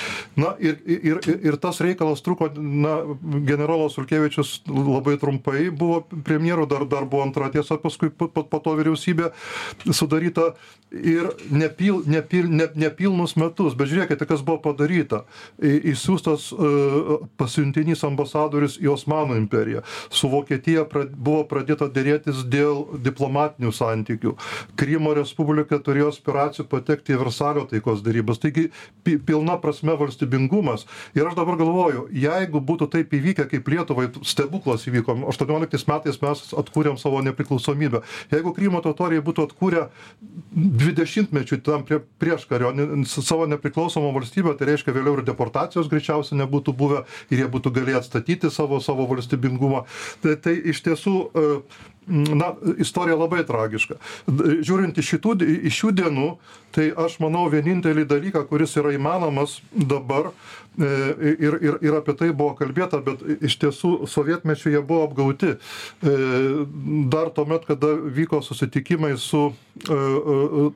Na 0.40 0.54
ir, 0.62 0.78
ir, 0.84 1.20
ir, 1.34 1.58
tas 1.62 1.80
reikalas 1.84 2.24
truko, 2.24 2.50
na, 2.54 2.96
generolas 3.46 3.98
Ulkevičius 4.00 4.56
labai 4.68 5.16
trumpai 5.20 5.68
buvo 5.74 6.02
premjeru, 6.26 6.68
dar, 6.70 6.86
dar 6.90 7.08
buvo 7.08 7.24
antra 7.26 7.50
tiesa, 7.54 7.78
paskui 7.80 8.10
po, 8.10 8.28
po, 8.32 8.46
po 8.48 8.62
to 8.64 8.76
vyriausybė 8.78 9.30
sudaryta 9.92 10.52
ir 10.94 11.28
nepil, 11.50 12.02
nepil, 12.06 12.48
ne, 12.48 12.68
nepilnus 12.78 13.34
metus. 13.40 13.74
Bet 13.78 13.90
žiūrėkite, 13.90 14.26
kas 14.28 14.44
buvo 14.46 14.60
padaryta. 14.64 15.24
Įsiūstas 15.60 16.50
uh, 16.54 17.26
pasiuntinys 17.40 18.04
ambasadorius 18.14 18.78
į 18.80 18.92
Osmanų 18.94 19.38
imperiją. 19.42 19.84
Su 20.14 20.30
Vokietija 20.32 20.86
pra, 20.88 21.04
buvo 21.04 21.44
pradėta 21.50 21.90
dėrėtis 21.92 22.44
dėl 22.50 22.86
diplomatinių 23.04 23.72
santykių. 23.74 24.34
Krymo 24.78 25.14
Respublika 25.18 25.78
turėjo 25.82 26.10
aspiracijų 26.14 26.68
patekti 26.70 27.14
į 27.14 27.20
Versalio 27.24 27.66
taikos 27.70 28.02
darybas. 28.06 28.40
Taigi 28.42 28.68
pi, 29.04 29.18
pilna 29.18 29.58
prasme 29.60 29.96
valstybingumas. 29.98 30.86
Ir 31.16 31.28
aš 31.28 31.36
dabar 31.38 31.58
galvoju, 31.60 32.08
jeigu 32.14 32.62
būtų 32.64 32.90
taip 32.94 33.14
įvykę, 33.16 33.48
kaip 33.50 33.70
Lietuvai 33.74 34.08
stebuklas 34.26 34.86
įvyko, 34.88 35.16
18 35.32 35.88
metais 35.90 36.20
mes 36.22 36.44
atkūrėm 36.54 36.98
savo 37.00 37.22
nepriklausomybę. 37.26 38.02
Jeigu 38.32 38.54
Krymo 38.56 38.82
totoriai 38.84 39.22
būtų 39.24 39.48
atkūrę 39.48 39.88
20 40.54 41.34
mečių 41.34 41.60
tam 41.64 41.84
prie, 41.86 42.00
prieš 42.20 42.46
kario 42.50 42.72
savo 43.06 43.46
nepriklausomą 43.50 44.12
valstybę, 44.14 44.54
tai 44.58 44.72
reiškia 44.72 44.94
vėliau 44.94 45.18
ir 45.18 45.24
deportacijos 45.26 45.90
greičiausiai 45.90 46.38
nebūtų 46.42 46.74
buvę 46.76 47.04
ir 47.30 47.44
jie 47.44 47.48
būtų 47.50 47.72
galėję 47.74 47.93
atstatyti 47.98 48.50
savo, 48.52 48.80
savo 48.84 49.08
valstybingumą. 49.10 49.84
Tai, 50.22 50.36
tai 50.44 50.58
iš 50.72 50.84
tiesų 50.86 51.16
e, 51.24 51.48
Na, 52.06 52.52
istorija 52.78 53.16
labai 53.16 53.44
tragiška. 53.48 53.96
Žiūrint 54.28 54.98
iš, 55.00 55.14
šitų, 55.14 55.38
iš 55.70 55.78
šių 55.80 55.92
dienų, 56.02 56.26
tai 56.76 56.90
aš 57.00 57.16
manau 57.22 57.46
vienintelį 57.52 58.04
dalyką, 58.10 58.42
kuris 58.50 58.76
yra 58.76 58.92
įmanomas 58.92 59.56
dabar, 59.72 60.28
e, 60.76 60.90
ir, 61.32 61.56
ir, 61.64 61.78
ir 61.80 61.96
apie 61.96 62.16
tai 62.20 62.28
buvo 62.36 62.52
kalbėta, 62.58 63.00
bet 63.04 63.24
iš 63.40 63.56
tiesų 63.62 63.94
sovietmečiu 64.10 64.74
jie 64.74 64.84
buvo 64.84 65.08
apgauti. 65.08 65.54
E, 65.56 66.14
Dar 67.14 67.32
tuomet, 67.32 67.64
kada 67.64 67.94
vyko 67.96 68.42
susitikimai 68.44 69.14
su 69.20 69.46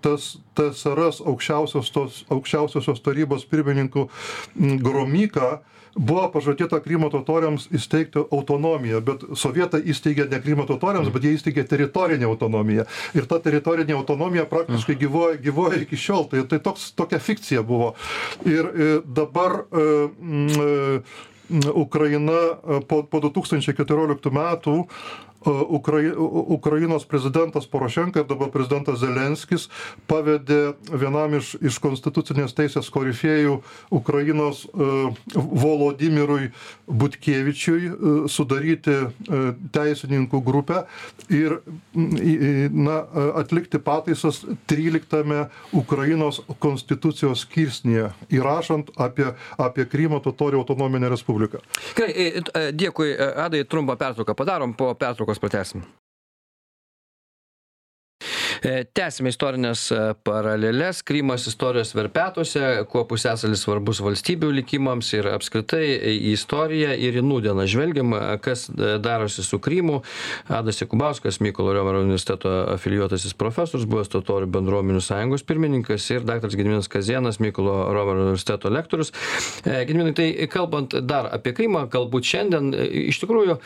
tas, 0.03 0.31
TSRS 0.57 1.21
aukščiausios, 1.29 1.93
tos, 1.93 2.23
aukščiausiosios 2.33 3.05
tarybos 3.05 3.45
pirmininku 3.51 4.09
Gromyka, 4.57 5.59
buvo 5.99 6.29
pažadėta 6.33 6.81
krymo 6.85 7.11
totoriams 7.13 7.69
įsteigti 7.75 8.23
autonomiją 8.23 9.01
bet 9.05 9.25
sovietai 9.39 9.83
įsteigė 9.93 10.29
ne 10.31 10.41
krymo 10.43 10.67
totoriams 10.69 11.11
bet 11.15 11.27
jie 11.27 11.35
įsteigė 11.37 11.67
teritorinę 11.69 12.29
autonomiją. 12.31 12.87
Ir 13.19 13.29
ta 13.31 13.41
teritorinė 13.43 13.97
autonomija 13.99 14.47
praktiškai 14.51 14.99
gyvuoja 15.01 15.41
gyvuoja 15.43 15.83
iki 15.83 15.99
šiol. 15.99 16.29
Tai 16.31 16.45
tai 16.51 16.61
toks 16.63 16.93
tokia 16.99 17.21
fikcija 17.23 17.65
buvo. 17.67 17.95
Ir 18.47 18.69
e, 18.69 18.91
dabar 19.05 19.63
e, 19.65 19.87
m, 20.23 21.03
Ukraina 21.75 22.41
po, 22.89 23.03
po 23.09 23.21
2014 23.25 24.33
metų 24.35 24.75
Ukrai, 25.49 26.13
Ukrainos 26.59 27.07
prezidentas 27.09 27.67
Porošenka 27.67 28.23
ir 28.23 28.29
dabar 28.29 28.53
prezidentas 28.55 29.01
Zelenskis 29.03 29.69
pavedė 30.11 30.75
vienam 30.93 31.39
iš, 31.39 31.55
iš 31.63 31.79
konstitucinės 31.83 32.55
teisės 32.57 32.91
korifėjų 32.93 33.59
Ukrainos 33.95 34.65
uh, 34.69 35.11
Volodimirui 35.35 36.51
Butkievičiui 36.89 37.81
uh, 37.89 38.19
sudaryti 38.31 38.97
teisininkų 39.73 40.41
grupę 40.45 40.83
ir 41.33 41.59
na, 41.95 42.99
atlikti 43.41 43.79
pataisas 43.83 44.43
13 44.71 45.49
Ukrainos 45.77 46.41
konstitucijos 46.63 47.45
skirsnėje, 47.47 48.11
įrašant 48.35 48.93
apie, 49.01 49.33
apie 49.59 49.87
Krymo 49.89 50.21
totorių 50.25 50.63
autonominę 50.63 51.11
respubliką. 51.13 51.61
Gerai, 51.97 52.15
e, 52.15 52.43
e, 52.43 52.65
dėkui, 52.73 53.11
e, 53.15 53.29
Adai, 53.45 53.65
trumpą 53.65 53.97
pertrauką 54.01 54.35
padarom, 54.39 54.75
po 54.75 54.91
pertraukos 54.99 55.38
netrukus 55.39 55.41
pratęsim. 55.41 55.83
E, 58.59 58.85
tęsime 58.95 59.31
istorinės 59.31 59.85
e, 59.95 59.99
paraleles. 60.27 61.03
Krymas 61.07 61.47
istorijos 61.47 61.93
verpetuose, 61.95 62.63
kuo 62.91 63.05
pusėsalis 63.07 63.63
svarbus 63.63 64.01
valstybių 64.03 64.51
likimams 64.57 65.13
ir 65.15 65.29
apskritai 65.31 65.85
į 65.95 66.33
istoriją 66.33 66.97
ir 66.99 67.21
į 67.21 67.25
nūdieną 67.27 67.69
žvelgiam, 67.71 68.17
kas 68.43 68.67
e, 68.73 68.97
darosi 69.03 69.45
su 69.47 69.61
Krymu. 69.63 70.01
Adas 70.51 70.83
Jekubauskas, 70.83 71.39
Mykolo 71.45 71.77
Riomerio 71.77 72.03
universiteto 72.03 72.57
afilijuotasis 72.75 73.37
profesorius, 73.39 73.87
buvęs 73.91 74.11
Totorių 74.17 74.51
bendruomenių 74.59 75.05
sąjungos 75.07 75.47
pirmininkas 75.47 76.11
ir 76.11 76.27
dr. 76.27 76.51
Gediminas 76.51 76.91
Kazienas, 76.91 77.39
Mykolo 77.45 77.79
Riomerio 77.95 78.27
universiteto 78.27 78.75
lektorius. 78.75 79.15
Gediminai, 79.63 80.17
tai 80.19 80.31
kalbant 80.51 80.99
dar 81.07 81.31
apie 81.31 81.55
Krymą, 81.55 81.87
galbūt 81.93 82.27
šiandien 82.27 82.73
iš 83.07 83.23
tikrųjų 83.23 83.61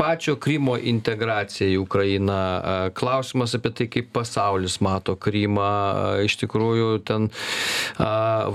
pačio 0.00 0.36
krymo 0.40 0.78
integracija 0.80 1.68
į 1.68 1.76
ukrainą 1.82 2.38
klausimas 2.96 3.52
apie 3.58 3.72
tai 3.76 3.86
kaip 3.92 4.08
pasaulis 4.16 4.78
mato 4.84 5.12
krymą 5.20 5.66
iš 6.24 6.38
tikrųjų 6.40 6.88
ten 7.04 7.28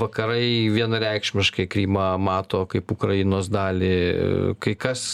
vakarai 0.02 0.72
vienareikšmiškai 0.74 1.68
krymą 1.70 2.08
mato 2.22 2.64
kaip 2.72 2.90
ukrainos 2.96 3.52
dalį. 3.54 3.94
Kai 4.64 4.74
kas 4.80 5.06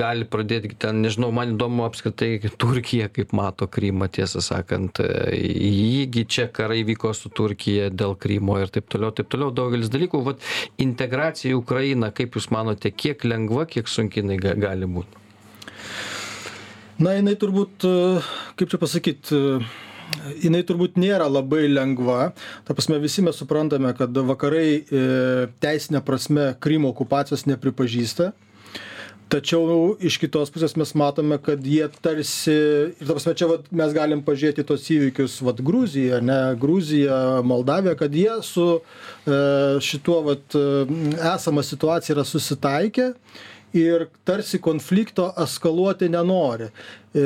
gali 0.00 0.24
pradėti 0.24 0.72
ten 0.80 1.02
nežinau 1.04 1.28
man 1.34 1.54
įdomu 1.56 1.84
apskritai 1.88 2.32
turkija 2.60 3.10
kaip 3.12 3.36
mato 3.36 3.68
krymą 3.68 4.08
tiesą 4.08 4.40
sakant. 4.44 5.02
Ji 5.04 6.08
gi 6.14 6.24
čia 6.24 6.48
karai 6.48 6.82
vyko 6.88 7.12
su 7.16 7.28
turkija 7.28 7.90
dėl 7.92 8.16
krymo 8.20 8.56
ir 8.62 8.72
taip 8.72 8.88
toliau 8.92 9.12
taip 9.12 9.28
toliau. 9.32 9.52
Daugelis 9.52 9.92
dalykų 9.92 10.24
vat 10.24 10.50
integracija 10.80 11.52
į 11.52 11.60
ukrainą 11.60 12.14
kaip 12.16 12.38
jūs 12.38 12.48
manote 12.54 12.94
kiek 12.94 13.28
lengva 13.28 13.68
kiek 13.68 13.88
sunki 13.90 14.24
jinai 14.24 14.40
gali 14.40 14.88
būt 14.88 15.19
na 17.00 17.16
jinai 17.16 17.36
turbūt 17.40 17.86
kaip 18.56 18.70
čia 18.70 18.80
pasakyt 18.80 19.32
jinai 20.42 20.62
turbūt 20.66 20.98
nėra 21.00 21.28
labai 21.30 21.66
lengva. 21.70 22.30
Ta 22.66 22.76
prasme 22.76 23.00
visi 23.02 23.24
mes 23.24 23.38
suprantame 23.38 23.92
kad 23.98 24.14
vakarai 24.14 24.68
e, 24.80 25.02
teisine 25.62 26.02
prasme 26.04 26.52
krymo 26.62 26.90
okupacijos 26.94 27.46
nepripažįsta. 27.50 28.32
Tačiau 29.30 29.92
iš 30.02 30.16
kitos 30.18 30.50
pusės 30.50 30.72
mes 30.74 30.90
matome 30.98 31.36
kad 31.38 31.62
jie 31.62 31.86
tarsi 32.02 32.56
ir 32.90 33.04
ta 33.04 33.14
prasme 33.14 33.36
čia 33.38 33.46
vat 33.52 33.68
mes 33.70 33.94
galim 33.94 34.24
pažiūrėt 34.26 34.58
į 34.58 34.66
tuos 34.66 34.88
įvykius 34.90 35.36
vat 35.46 35.62
gruzija 35.62 36.18
ane 36.18 36.40
gruzija 36.58 37.38
moldavija 37.46 37.94
kad 38.00 38.14
jie 38.14 38.40
su 38.46 38.66
e, 38.80 39.38
šituo 39.86 40.18
vat 40.26 40.58
esama 41.36 41.62
situacija 41.62 42.16
yra 42.16 42.26
susitaikę 42.26 43.12
ir 43.76 44.06
tarsi 44.26 44.58
konflikto 44.62 45.28
eskaluoti 45.38 46.08
nenori. 46.10 46.68
E, 47.14 47.22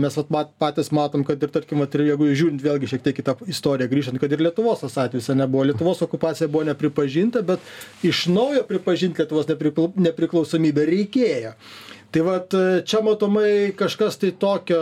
mes 0.00 0.16
mat, 0.32 0.52
patys 0.60 0.90
matom, 0.94 1.24
kad 1.24 1.42
ir 1.42 1.52
tarkim, 1.52 1.82
ir 1.84 2.04
jeigu 2.10 2.30
žiūrint 2.32 2.64
vėlgi 2.64 2.90
šiek 2.92 3.04
tiek 3.04 3.18
kitą 3.18 3.36
istoriją 3.48 3.90
grįžtant, 3.90 4.20
kad 4.20 4.32
ir 4.32 4.44
Lietuvos 4.44 4.84
tas 4.84 4.96
atvejis 5.04 5.30
nebuvo, 5.36 5.66
Lietuvos 5.68 6.00
okupacija 6.04 6.48
buvo 6.48 6.64
nepripažinta, 6.68 7.44
bet 7.44 7.60
iš 8.06 8.26
naujo 8.32 8.64
pripažinti 8.68 9.24
Lietuvos 9.24 9.48
nepriklausomybę 10.08 10.88
reikėjo. 10.88 11.54
Tai 12.08 12.22
vat 12.24 12.54
čia 12.88 13.02
matomai 13.04 13.74
kažkas 13.76 14.16
tai 14.16 14.30
tokio, 14.40 14.80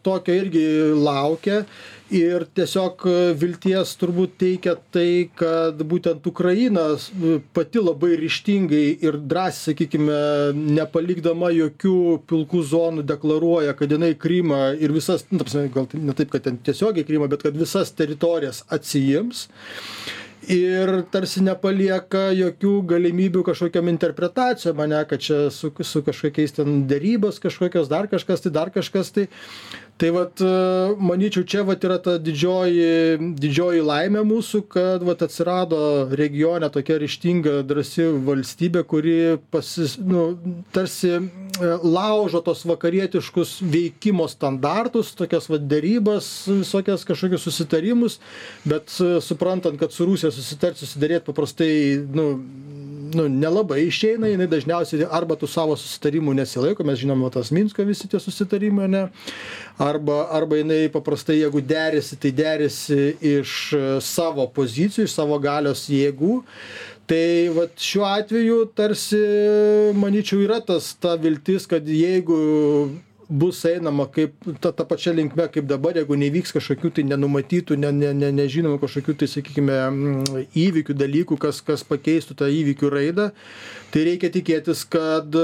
tokio 0.00 0.32
irgi 0.32 0.64
laukia 0.96 1.64
ir 2.12 2.44
tiesiog 2.56 3.04
e, 3.08 3.14
vilties 3.38 3.94
turbūt 4.00 4.34
teikia 4.40 4.74
tai 4.92 5.30
kad 5.36 5.80
būtent 5.88 6.26
ukraina 6.28 6.86
pati 7.56 7.80
labai 7.80 8.14
ryžtingai 8.20 8.84
ir 9.06 9.18
drąsiai 9.18 9.72
sakykime 9.72 10.18
nepalikdama 10.76 11.50
jokių 11.54 11.96
pilkų 12.28 12.64
zonų 12.72 13.06
deklaruoja 13.08 13.72
kad 13.78 13.92
jinai 13.94 14.12
krymą 14.20 14.74
ir 14.76 14.92
visas 14.92 15.24
nu 15.30 15.38
ta 15.40 15.46
prasme 15.46 15.70
gal 15.72 15.88
ne 15.94 16.16
taip 16.16 16.34
kad 16.34 16.44
ten 16.44 16.58
tiesiogiai 16.58 17.06
krymą 17.08 17.30
bet 17.32 17.46
kad 17.46 17.56
visas 17.56 17.94
teritorijas 17.96 18.64
atsiims 18.68 19.48
ir 20.50 20.90
tarsi 21.12 21.42
nepalieka 21.44 22.28
jokių 22.36 22.74
galimybių 22.88 23.44
kažkokiom 23.46 23.88
interpretacijom 23.92 24.80
ane 24.84 25.00
kad 25.08 25.22
čia 25.24 25.38
su 25.50 25.72
su 25.80 26.02
kažkokiais 26.04 26.56
ten 26.58 26.86
derybos 26.88 27.40
kažkokios 27.40 27.88
dar 27.88 28.08
kažkas 28.08 28.44
tai 28.44 28.52
dar 28.52 28.70
kažkas 28.70 29.12
tai 29.12 29.28
tai 29.96 30.10
vat 30.10 30.40
e, 30.42 30.50
manyčiau 30.98 31.44
čia 31.46 31.62
vat 31.66 31.84
yra 31.86 32.00
ta 32.02 32.16
didžioji 32.18 33.34
didžioji 33.38 33.82
laimė 33.86 34.24
mūsų 34.26 34.62
kad 34.72 35.04
vat 35.06 35.22
atsirado 35.22 35.78
regione 36.18 36.66
tokia 36.74 36.96
ryžtinga 36.98 37.60
drąsi 37.68 38.08
valstybė 38.26 38.82
kuri 38.90 39.14
pasis 39.54 39.94
nu 40.02 40.24
tarsi 40.74 41.12
e, 41.14 41.22
laužo 41.86 42.42
tuos 42.46 42.64
vakarietiškus 42.66 43.60
veikimo 43.70 44.26
standartus 44.32 45.14
tokias 45.14 45.46
vat 45.52 45.68
derybas 45.70 46.32
visokias 46.50 47.06
kažkokius 47.06 47.46
susitarimus 47.46 48.18
bet 48.66 48.90
e, 48.98 49.20
suprantant 49.22 49.78
kad 49.78 49.94
su 49.94 50.10
rusija 50.10 50.34
susitart 50.34 50.80
susiderėt 50.82 51.28
paprastai 51.30 51.70
nu 52.18 52.32
nu 53.18 53.26
nelabai 53.30 53.84
išeina 53.88 54.30
jinai 54.30 54.48
dažniausiai 54.50 55.08
arba 55.10 55.36
tų 55.40 55.48
savo 55.50 55.76
susitarimų 55.78 56.34
nesilaiko 56.40 56.86
mes 56.86 57.00
žinom 57.02 57.24
va 57.26 57.30
tas 57.34 57.52
minsko 57.54 57.86
visi 57.86 58.08
tie 58.10 58.20
susitarimai 58.22 58.88
ane 58.88 59.04
arba 59.82 60.24
arba 60.38 60.58
jinai 60.60 60.88
paprastai 60.94 61.40
jeigu 61.40 61.62
derisi 61.64 62.18
tai 62.20 62.32
derisi 62.34 63.00
iš 63.34 63.54
savo 64.04 64.46
pozicijų 64.56 65.08
iš 65.08 65.16
savo 65.16 65.38
galios 65.42 65.86
jėgų. 65.90 66.42
Tai 67.04 67.24
vat 67.52 67.82
šiuo 67.84 68.04
atveju 68.08 68.60
tarsi 68.72 69.18
manyčiau 69.98 70.40
yra 70.40 70.62
tas 70.64 70.94
ta 70.96 71.18
viltis 71.20 71.66
kad 71.68 71.84
jeigu 71.84 72.38
bus 73.28 73.64
einama 73.68 74.06
kaip 74.12 74.34
ta 74.60 74.72
ta 74.72 74.84
pačia 74.84 75.14
linkme 75.14 75.48
kaip 75.52 75.68
dabar 75.70 75.96
jeigu 75.98 76.18
neįvyks 76.20 76.54
kažkokių 76.56 76.92
tai 76.98 77.06
nenumatytų 77.08 77.78
ne 77.80 77.92
ne 77.92 78.12
ne 78.14 78.32
nežinomų 78.40 78.80
kažkokių 78.82 79.16
tai 79.22 79.30
sakykime 79.30 79.78
įvykių 80.64 80.98
dalykų 80.98 81.38
kas 81.40 81.62
kas 81.64 81.84
pakeistų 81.86 82.38
tą 82.40 82.50
įvykių 82.50 82.92
raidą 82.92 83.30
tai 83.94 84.04
reikia 84.10 84.30
tikėtis 84.34 84.84
kad 84.90 85.36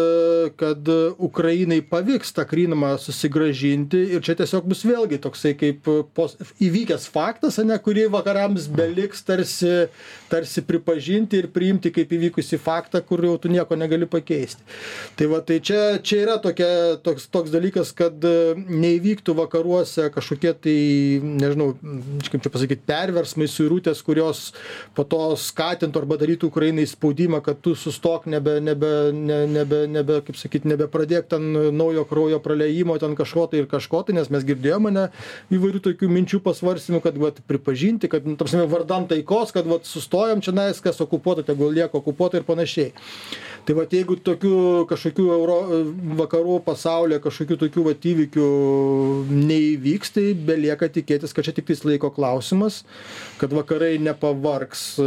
kad 0.61 0.93
ukrainai 1.19 1.81
pavyks 1.81 2.35
tą 2.37 2.47
krymą 2.51 2.97
susigrąžinti 2.99 4.03
ir 4.17 4.25
čia 4.27 4.37
tiesiog 4.41 4.67
bus 4.71 4.83
vėlgi 4.87 5.21
toksai 5.23 5.55
kaip 5.59 5.87
pos 6.15 6.37
įvykęs 6.61 7.07
faktas 7.13 7.61
ane 7.63 7.79
kurį 7.79 8.09
vakarams 8.13 8.67
beliks 8.71 9.23
tarsi 9.27 9.89
tarsi 10.31 10.63
pripažinti 10.67 11.41
ir 11.41 11.49
priimti 11.55 11.93
kaip 11.95 12.13
įvykusį 12.17 12.59
faktą 12.63 13.03
kur 13.07 13.23
jau 13.25 13.37
tu 13.41 13.51
nieko 13.53 13.79
negali 13.79 14.07
pakeisti. 14.11 14.63
Tai 15.19 15.31
va 15.33 15.41
tai 15.47 15.61
čia 15.63 15.99
čia 16.03 16.23
yra 16.25 16.37
tokia 16.43 16.99
toks 17.05 17.29
toks 17.31 17.51
dalykas 17.55 17.70
dalykas 17.71 17.93
kad 17.95 18.25
e, 18.25 18.55
neįvyktų 18.57 19.35
vakaruose 19.39 20.11
kažkokie 20.13 20.53
tai 20.55 21.21
nežinau 21.23 21.75
kaip 22.31 22.43
čia 22.43 22.51
pasakyt 22.51 22.83
perversmai 22.87 23.47
suirutės 23.49 24.03
kurios 24.03 24.53
po 24.95 25.05
to 25.05 25.37
skatintų 25.37 26.03
arba 26.03 26.19
darytų 26.19 26.51
ukrainai 26.51 26.87
spaudimą 26.87 27.43
kad 27.43 27.61
tu 27.63 27.75
sustok 27.75 28.27
nebe 28.27 28.61
nebe 28.61 29.13
ne 29.13 29.47
nebe 29.47 29.87
nebe 29.87 30.21
kaip 30.27 30.37
sakyt 30.37 30.65
nebepradėk 30.65 31.29
ten 31.31 31.53
naujo 31.77 32.05
kraujo 32.05 32.41
praliejimo 32.41 32.99
ten 32.99 33.15
kažko 33.15 33.47
tai 33.51 33.63
ir 33.63 33.71
kažko 33.71 34.03
tai 34.07 34.15
nes 34.15 34.31
mes 34.31 34.45
girdėjom 34.45 34.91
ane 34.91 35.09
įvairių 35.51 35.83
tokių 35.87 36.11
minčių 36.11 36.43
pasvarstymų 36.43 37.03
kad 37.05 37.19
vat 37.19 37.41
pripažinti 37.47 38.11
kad 38.11 38.27
nu 38.27 38.37
ta 38.37 38.45
prasme 38.45 38.67
vardan 38.67 39.07
taikos 39.11 39.55
kad 39.55 39.67
vat 39.67 39.87
sustojom 39.87 40.43
čionais 40.43 40.81
kas 40.81 41.01
okupuota 41.01 41.47
tegul 41.47 41.73
lieka 41.73 41.99
okupuota 41.99 42.41
ir 42.41 42.45
panašiai. 42.49 42.93
Tai 43.67 43.77
vat 43.77 43.93
jeigu 43.93 44.17
tokių 44.25 44.87
kažkokių 44.89 45.25
euro 45.35 45.57
vakarų 46.19 46.57
pasaulyje 46.65 47.21
kažkokių 47.23 47.60
tokių 47.61 47.85
vat 47.91 48.07
įvykių 48.13 48.47
neįvyks 49.31 50.15
tai 50.17 50.27
belieka 50.35 50.89
tikėtis 50.93 51.35
kad 51.37 51.47
čia 51.47 51.55
tiktais 51.57 51.85
laiko 51.87 52.11
klausimas 52.15 52.83
kad 53.41 53.53
vakarai 53.57 53.99
nepavargs 54.03 54.83
e, 55.01 55.07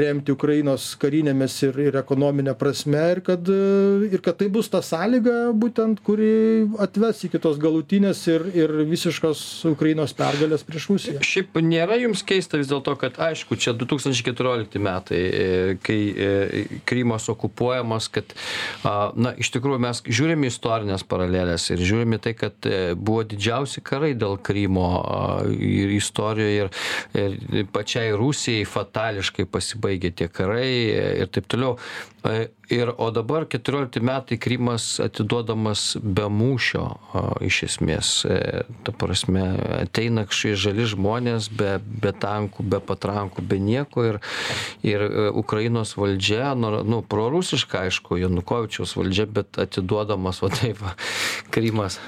remti 0.00 0.32
ukrainos 0.34 0.92
karinėmis 1.00 1.56
ir 1.68 1.80
ir 1.88 1.98
ekonomine 2.00 2.54
prasme 2.58 3.02
ir 3.14 3.20
kad 3.26 3.48
e, 3.50 4.10
ir 4.10 4.22
kad 4.24 4.38
tai 4.40 4.48
bus 4.52 4.70
ta 4.72 4.80
sąlyga 4.84 5.52
būtent 5.60 6.00
kuri 6.06 6.30
atves 6.84 7.24
iki 7.28 7.40
tos 7.42 7.60
galutinės 7.62 8.24
ir 8.32 8.46
ir 8.54 8.74
visiškos 8.88 9.44
ukrainos 9.72 10.16
pergalės 10.16 10.64
prieš 10.66 10.88
rusiją. 10.92 11.24
Šiaip 11.24 11.60
nėra 11.64 11.98
jums 12.00 12.24
keista 12.26 12.60
vis 12.60 12.70
dėlto 12.72 12.96
kad 13.00 13.20
aišku 13.28 13.58
čia 13.60 13.76
du 13.76 13.88
tūkstančiai 13.90 14.28
keturiolikti 14.30 14.82
metai 14.82 15.22
e, 15.24 15.48
kai 15.84 16.00
krymas 16.88 17.28
okupuojamas 17.32 18.08
kad 18.12 18.34
na 18.84 19.34
iš 19.40 19.50
tikrųjų 19.54 19.80
mes 19.84 20.02
žiūrim 20.04 20.44
į 20.44 20.52
istorines 20.52 21.04
paraleles 21.08 21.68
ir 21.74 21.82
žiūrim 21.94 22.16
į 22.18 22.20
tai 22.26 22.34
kad 22.38 22.70
buvo 22.98 23.22
didžiausi 23.30 23.82
karai 23.86 24.12
dėl 24.18 24.36
krymo 24.42 24.88
ir 25.54 25.94
istorijoj 25.94 26.54
ir 26.64 26.72
ir 27.14 27.70
pačiai 27.72 28.12
rusijai 28.18 28.66
fatališkai 28.68 29.46
pasibaigė 29.46 30.12
tie 30.18 30.28
karai 30.28 30.68
ir 31.22 31.30
taip 31.32 31.48
toliau. 31.50 31.78
Ir 32.72 32.88
o 32.96 33.10
dabar 33.12 33.44
keturiolikti 33.44 34.00
metai 34.00 34.38
krymas 34.40 34.96
atiduodamas 35.04 35.82
be 36.00 36.24
mūšio 36.32 36.84
iš 37.44 37.58
esmės 37.66 38.12
e, 38.24 38.38
ta 38.86 38.94
prasme 38.96 39.42
ateina 39.82 40.24
kažkokie 40.24 40.56
žali 40.62 40.86
žmonės 40.88 41.50
be 41.52 41.74
be 41.84 42.14
tankų 42.24 42.64
be 42.72 42.80
patrankų 42.80 43.44
be 43.44 43.58
nieko 43.60 44.06
ir 44.08 44.20
ir 44.80 45.04
e, 45.04 45.26
ukrainos 45.36 45.92
valdžia 46.00 46.54
nu 46.56 47.02
prorusiška 47.04 47.84
aišku 47.84 48.16
janukovyčiaus 48.22 48.96
valdžia 48.96 49.28
bet 49.28 49.60
atiduodamas 49.60 50.40
va 50.40 50.52
taip 50.56 50.80
va 50.80 50.94
krymas 51.84 51.98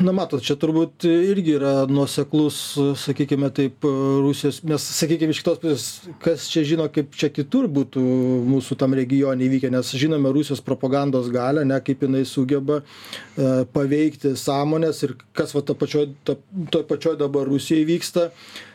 na 0.00 0.12
matot 0.16 0.40
čia 0.42 0.54
turbūt 0.56 1.04
irgi 1.04 1.52
yra 1.58 1.84
nuoseklus 1.90 2.56
sakykime 3.02 3.50
taip 3.52 3.84
rusijos 3.84 4.62
mes 4.64 4.86
sakykim 4.96 5.30
iš 5.30 5.42
kitos 5.42 5.60
pusės 5.60 5.84
kas 6.24 6.46
čia 6.50 6.62
žino 6.64 6.86
kaip 6.92 7.12
čia 7.12 7.28
kitur 7.28 7.68
būtų 7.68 8.00
mūsų 8.48 8.78
tam 8.80 8.96
regione 8.96 9.44
įvykę 9.46 9.70
nes 9.74 9.92
žinome 10.00 10.32
rusijos 10.32 10.64
propagandos 10.64 11.28
galią 11.34 11.66
ane 11.66 11.76
kaip 11.84 12.06
jinai 12.06 12.24
sugeba 12.24 12.80
e, 12.80 13.66
paveikti 13.74 14.32
sąmones 14.40 15.04
ir 15.04 15.14
kas 15.36 15.52
va 15.54 15.62
ta 15.62 15.76
pačioj 15.76 16.08
ta 16.24 16.38
toj 16.72 16.86
pačioj 16.88 17.20
dabar 17.20 17.48
rusijoj 17.50 17.84
vyksta. 17.92 18.30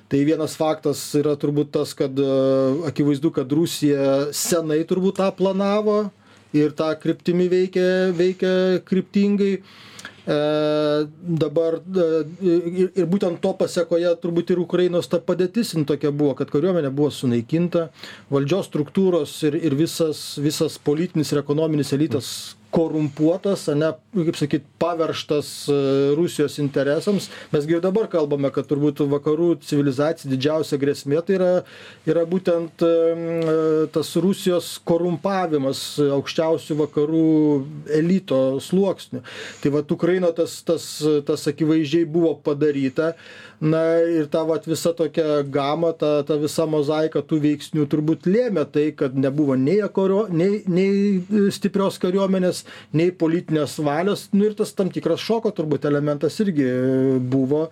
Tai 0.05 0.19
vienas 0.21 0.53
faktas 0.53 0.99
yra 1.17 1.33
turbūt 1.41 1.71
tas 1.73 1.95
kad 1.97 2.13
e, 2.13 2.29
akivaizdu 2.91 3.33
kad 3.33 3.49
rusija 3.57 4.29
senai 4.37 4.83
turbūt 4.85 5.17
tą 5.17 5.31
planavo 5.33 6.03
ir 6.55 6.75
ta 6.77 6.93
kryptimi 6.99 7.49
veikia 7.51 8.11
veikia 8.15 8.81
kryptingai. 8.85 9.53
E, 10.25 10.35
dabar 11.37 11.77
e, 11.77 12.05
ir, 12.41 12.87
ir 12.97 13.05
būtent 13.05 13.37
to 13.43 13.51
pasekoje 13.59 14.09
turbūt 14.23 14.55
ir 14.55 14.61
Ukrainos 14.63 15.05
ta 15.11 15.19
padėtis 15.21 15.75
tokia 15.85 16.09
buvo, 16.09 16.33
kad 16.39 16.49
kariuomenė 16.49 16.89
buvo 16.89 17.11
sunaikinta, 17.13 17.91
valdžios 18.33 18.71
struktūros 18.71 19.35
ir, 19.45 19.59
ir 19.61 19.77
visas, 19.77 20.39
visas 20.41 20.79
politinis 20.81 21.29
ir 21.29 21.43
ekonominis 21.43 21.93
elitas 21.93 22.31
korumpuotas, 22.75 23.67
ne, 23.71 23.93
kaip 24.15 24.35
sakyt, 24.35 24.65
paverštas 24.81 25.51
e, 25.71 25.77
Rusijos 26.17 26.57
interesams. 26.59 27.29
Mes 27.53 27.67
ir 27.69 27.83
dabar 27.83 28.09
kalbame, 28.11 28.51
kad 28.55 28.67
turbūt 28.67 28.99
vakarų 29.11 29.53
civilizacija 29.63 30.31
didžiausia 30.31 30.79
grėsmė 30.81 31.21
tai 31.25 31.37
yra, 31.37 31.51
yra 32.09 32.25
būtent 32.27 32.83
e, 32.83 32.91
tas 33.95 34.11
Rusijos 34.19 34.73
korumpavimas 34.87 35.85
aukščiausių 36.03 36.79
vakarų 36.83 37.25
elito 37.95 38.41
sluoksnių. 38.63 39.23
Tai 39.63 39.73
va, 39.77 39.85
Ukraina 39.95 40.33
tas, 40.35 40.59
tas, 40.67 40.89
tas 41.27 41.47
akivaizdžiai 41.51 42.07
buvo 42.09 42.35
padaryta 42.43 43.13
na 43.61 43.81
ir 44.01 44.27
ta 44.31 44.43
vat 44.47 44.67
visa 44.67 44.93
tokia 44.97 45.41
gama 45.43 45.91
ta 45.93 46.23
ta 46.27 46.37
visa 46.41 46.65
mozaika 46.69 47.23
tų 47.23 47.39
veiksnių 47.45 47.87
turbūt 47.91 48.27
lėmė 48.29 48.65
tai 48.71 48.85
kad 48.97 49.15
nebuvo 49.17 49.57
nei 49.59 49.79
ekorio 49.85 50.25
nei 50.29 50.61
nei 50.67 51.49
stiprios 51.55 51.99
kariuomenės 52.03 52.63
nei 52.93 53.11
politinės 53.15 53.77
valios. 53.85 54.27
Nu 54.35 54.49
ir 54.49 54.55
tas 54.59 54.73
tam 54.75 54.91
tikras 54.93 55.23
šoko 55.23 55.53
turbūt 55.55 55.87
elementas 55.89 56.39
irgi 56.43 56.67
buvo 57.19 57.67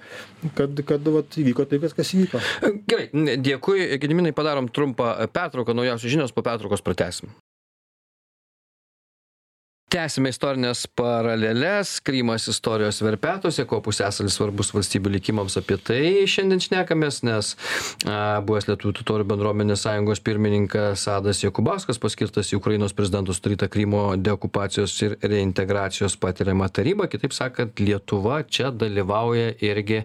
kad 0.57 0.83
kad 0.87 1.13
vat 1.15 1.39
įvyko 1.39 1.67
tai 1.69 1.81
kas 1.83 1.97
kas 1.97 2.13
įvyko. 2.15 2.43
Gerai 2.89 3.37
dėkui. 3.43 3.87
Gediminai 4.03 4.35
padarom 4.35 4.69
trumpą 4.71 5.15
pertrauką 5.33 5.75
naujausios 5.75 6.11
žinios 6.13 6.35
po 6.35 6.45
pertraukos 6.45 6.85
pratęsim 6.85 7.31
tęsiame 9.93 10.29
istorines 10.29 10.87
paraleles. 10.87 11.99
Krymas 12.01 12.47
istorijos 12.47 13.01
verpetuose 13.05 13.61
kuo 13.69 13.77
pusiasalis 13.85 14.33
svarbus 14.39 14.71
valstybių 14.73 15.11
likimams 15.13 15.53
apie 15.59 15.75
tai 15.77 16.23
šiandien 16.29 16.63
šnekamės 16.65 17.19
nes 17.27 17.51
a 18.09 18.39
buvęs 18.41 18.65
lietuvių 18.71 18.93
totorių 18.97 19.27
bendruomenės 19.29 19.83
sąjungos 19.85 20.23
pirmininkas 20.25 21.03
adas 21.13 21.43
jakubauskas 21.43 22.01
paskirtas 22.01 22.49
į 22.49 22.57
ukrainos 22.57 22.95
prezidento 22.97 23.35
sudarytą 23.37 23.69
krymo 23.69 24.01
deokupacijos 24.17 24.95
ir 25.05 25.13
reintegracijos 25.21 26.17
patariamą 26.17 26.71
tarybą. 26.73 27.05
Kitaip 27.13 27.37
sakant 27.37 27.77
lietuva 27.77 28.41
čia 28.49 28.71
dalyvauja 28.73 29.53
irgi 29.61 30.01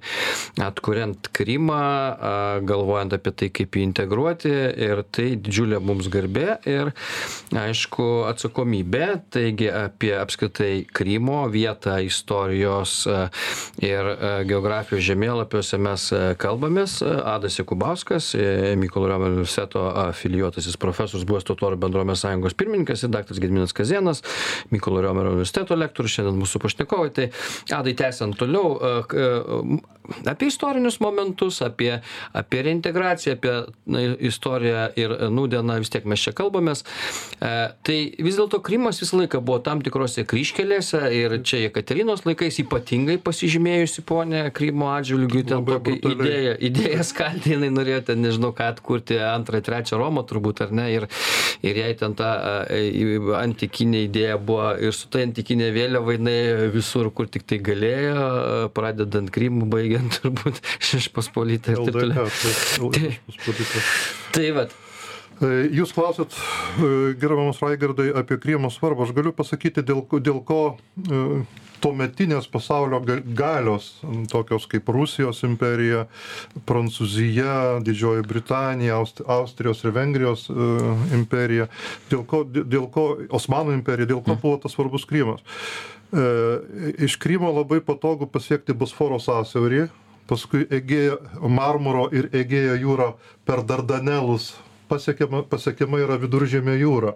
atkuriant 0.69 1.33
krymą 1.33 1.81
a 1.81 2.35
galvojant 2.61 3.17
apie 3.17 3.33
tai 3.33 3.51
kaip 3.57 3.81
jį 3.81 3.89
integruoti. 3.89 4.53
Ir 4.77 5.01
tai 5.09 5.31
didžiulė 5.41 5.81
mums 5.81 6.13
garbė 6.13 6.61
ir 6.69 6.93
aišku 7.57 8.13
atsakomybė. 8.35 9.05
Taigi 9.33 9.73
apie 9.85 10.13
apskritai 10.19 10.87
krymo 10.93 11.49
vietą 11.49 11.99
istorijos 11.99 13.07
e, 13.07 13.17
ir 13.87 14.09
e, 14.11 14.31
geografijos 14.49 15.05
žemėlapiuose 15.07 15.79
mes 15.83 16.09
e, 16.13 16.23
kalbamės. 16.41 16.99
Adas 17.03 17.59
jakubauskas 17.59 18.31
mykolo 18.79 19.11
romerio 19.13 19.39
universiteto 19.39 19.85
afilijuotasis 20.09 20.79
profesorius 20.81 21.27
buvęs 21.29 21.47
totorių 21.49 21.79
bendruomenės 21.83 22.25
sąjungos 22.25 22.57
pirmininkas 22.59 23.05
ir 23.05 23.13
daktaras 23.15 23.43
gediminas 23.43 23.77
kazėnas 23.77 24.23
mykolo 24.75 25.03
romerio 25.05 25.35
universiteto 25.37 25.77
lektorius 25.79 26.19
šiandien 26.19 26.41
mūsų 26.41 26.63
pašnekovai. 26.65 27.13
Tai 27.15 27.29
adai 27.79 27.95
tęsiant 27.99 28.39
toliau 28.39 28.75
apie 30.29 30.49
istorinius 30.49 31.01
momentus 31.05 31.61
apie 31.65 31.99
apie 32.33 32.63
reintegraciją 32.69 33.37
apie 33.37 33.55
na 33.87 34.05
istoriją 34.31 34.89
ir 34.97 35.15
nūdieną 35.35 35.79
vis 35.83 35.93
tiek 35.93 36.07
mes 36.09 36.23
čia 36.23 36.35
kalbamės. 36.37 36.85
Tai 37.39 37.99
vis 38.25 38.39
dėlto 38.39 38.63
krymas 38.65 39.01
visą 39.03 39.21
laiką 39.21 39.43
buvo 39.45 39.61
tam 39.69 39.83
tikrose 39.85 40.25
kryžkelėse 40.29 41.01
ir 41.13 41.37
čia 41.47 41.61
jekaterinos 41.67 42.25
laikais 42.25 42.59
ypatingai 42.63 43.19
pasižymėjusi 43.25 44.05
ponia 44.09 44.49
krymo 44.55 44.89
atžvilgiu 44.95 45.45
ten 45.49 45.67
tokią 45.69 45.99
idėją 46.15 46.55
idėją 46.71 47.05
skaldę 47.11 47.55
jinai 47.55 47.71
norėjo 47.75 48.01
ten 48.09 48.25
nežinau 48.25 48.55
ką 48.57 48.71
atkurti 48.73 49.21
antrą 49.29 49.61
trečią 49.65 50.01
romą 50.01 50.25
turbūt 50.29 50.65
ar 50.65 50.75
ne 50.81 50.89
ir 50.95 51.09
ir 51.67 51.83
jai 51.83 51.93
ten 52.01 52.17
ta 52.19 52.33
antikinė 53.43 54.07
idėja 54.09 54.41
buvo 54.41 54.73
ir 54.89 54.97
su 54.97 55.11
ta 55.13 55.23
antikine 55.27 55.71
vėliava 55.77 56.17
jinai 56.17 56.39
visur 56.75 57.13
kur 57.13 57.29
tiktai 57.29 57.61
galėjo 57.71 58.73
pradedant 58.77 59.33
krymu 59.35 59.69
baigiant 59.71 60.21
turbūt 60.23 60.63
žečpospolita 60.91 61.77
ir 61.77 61.85
taip 61.85 61.97
toliau. 62.01 62.29
tai, 62.97 63.17
tai 64.33 64.53
vat. 64.57 64.73
E, 64.73 64.88
jūs 65.47 65.93
klausėt, 65.95 66.35
e, 66.35 67.15
gerbiamas 67.19 67.61
Raigardai, 67.63 68.11
apie 68.17 68.39
Krymo 68.43 68.71
svarbą. 68.75 69.07
Aš 69.07 69.15
galiu 69.15 69.33
pasakyti, 69.37 69.85
dėl, 69.87 70.03
dėl 70.19 70.41
ko 70.47 70.63
e, 70.75 71.43
tuometinės 71.83 72.49
pasaulio 72.51 72.99
galios, 73.39 74.01
tokios 74.33 74.67
kaip 74.71 74.89
Rusijos 74.91 75.45
imperija, 75.47 76.07
Prancūzija, 76.67 77.79
Didžioji 77.87 78.27
Britanija, 78.27 78.99
Austrijos 79.31 79.85
ir 79.85 79.95
Vengrijos 79.95 80.49
imperija, 81.15 81.69
dėl 82.11 82.27
ko, 82.27 82.43
dėl 82.43 82.91
ko 82.91 83.07
Osmanų 83.31 83.79
imperija, 83.79 84.11
dėl 84.11 84.25
ko 84.27 84.35
mm. 84.35 84.43
buvo 84.43 84.59
tas 84.65 84.75
svarbus 84.75 85.07
Krymas. 85.07 85.47
Iš 86.99 87.15
Krymo 87.23 87.53
labai 87.53 87.79
patogu 87.85 88.27
pasiekti 88.27 88.75
Bosforo 88.75 89.21
sąsiaurį, 89.23 89.87
paskui 90.27 90.67
Egėjo, 90.67 91.21
Marmuro 91.47 92.09
ir 92.11 92.27
Egėjo 92.35 92.75
jūrą 92.83 93.13
per 93.47 93.63
Dardanelus 93.63 94.57
pasiekiama 94.89 95.45
pasiekiama 95.51 96.01
yra 96.05 96.19
viduržemio 96.21 96.75
jūra. 96.79 97.15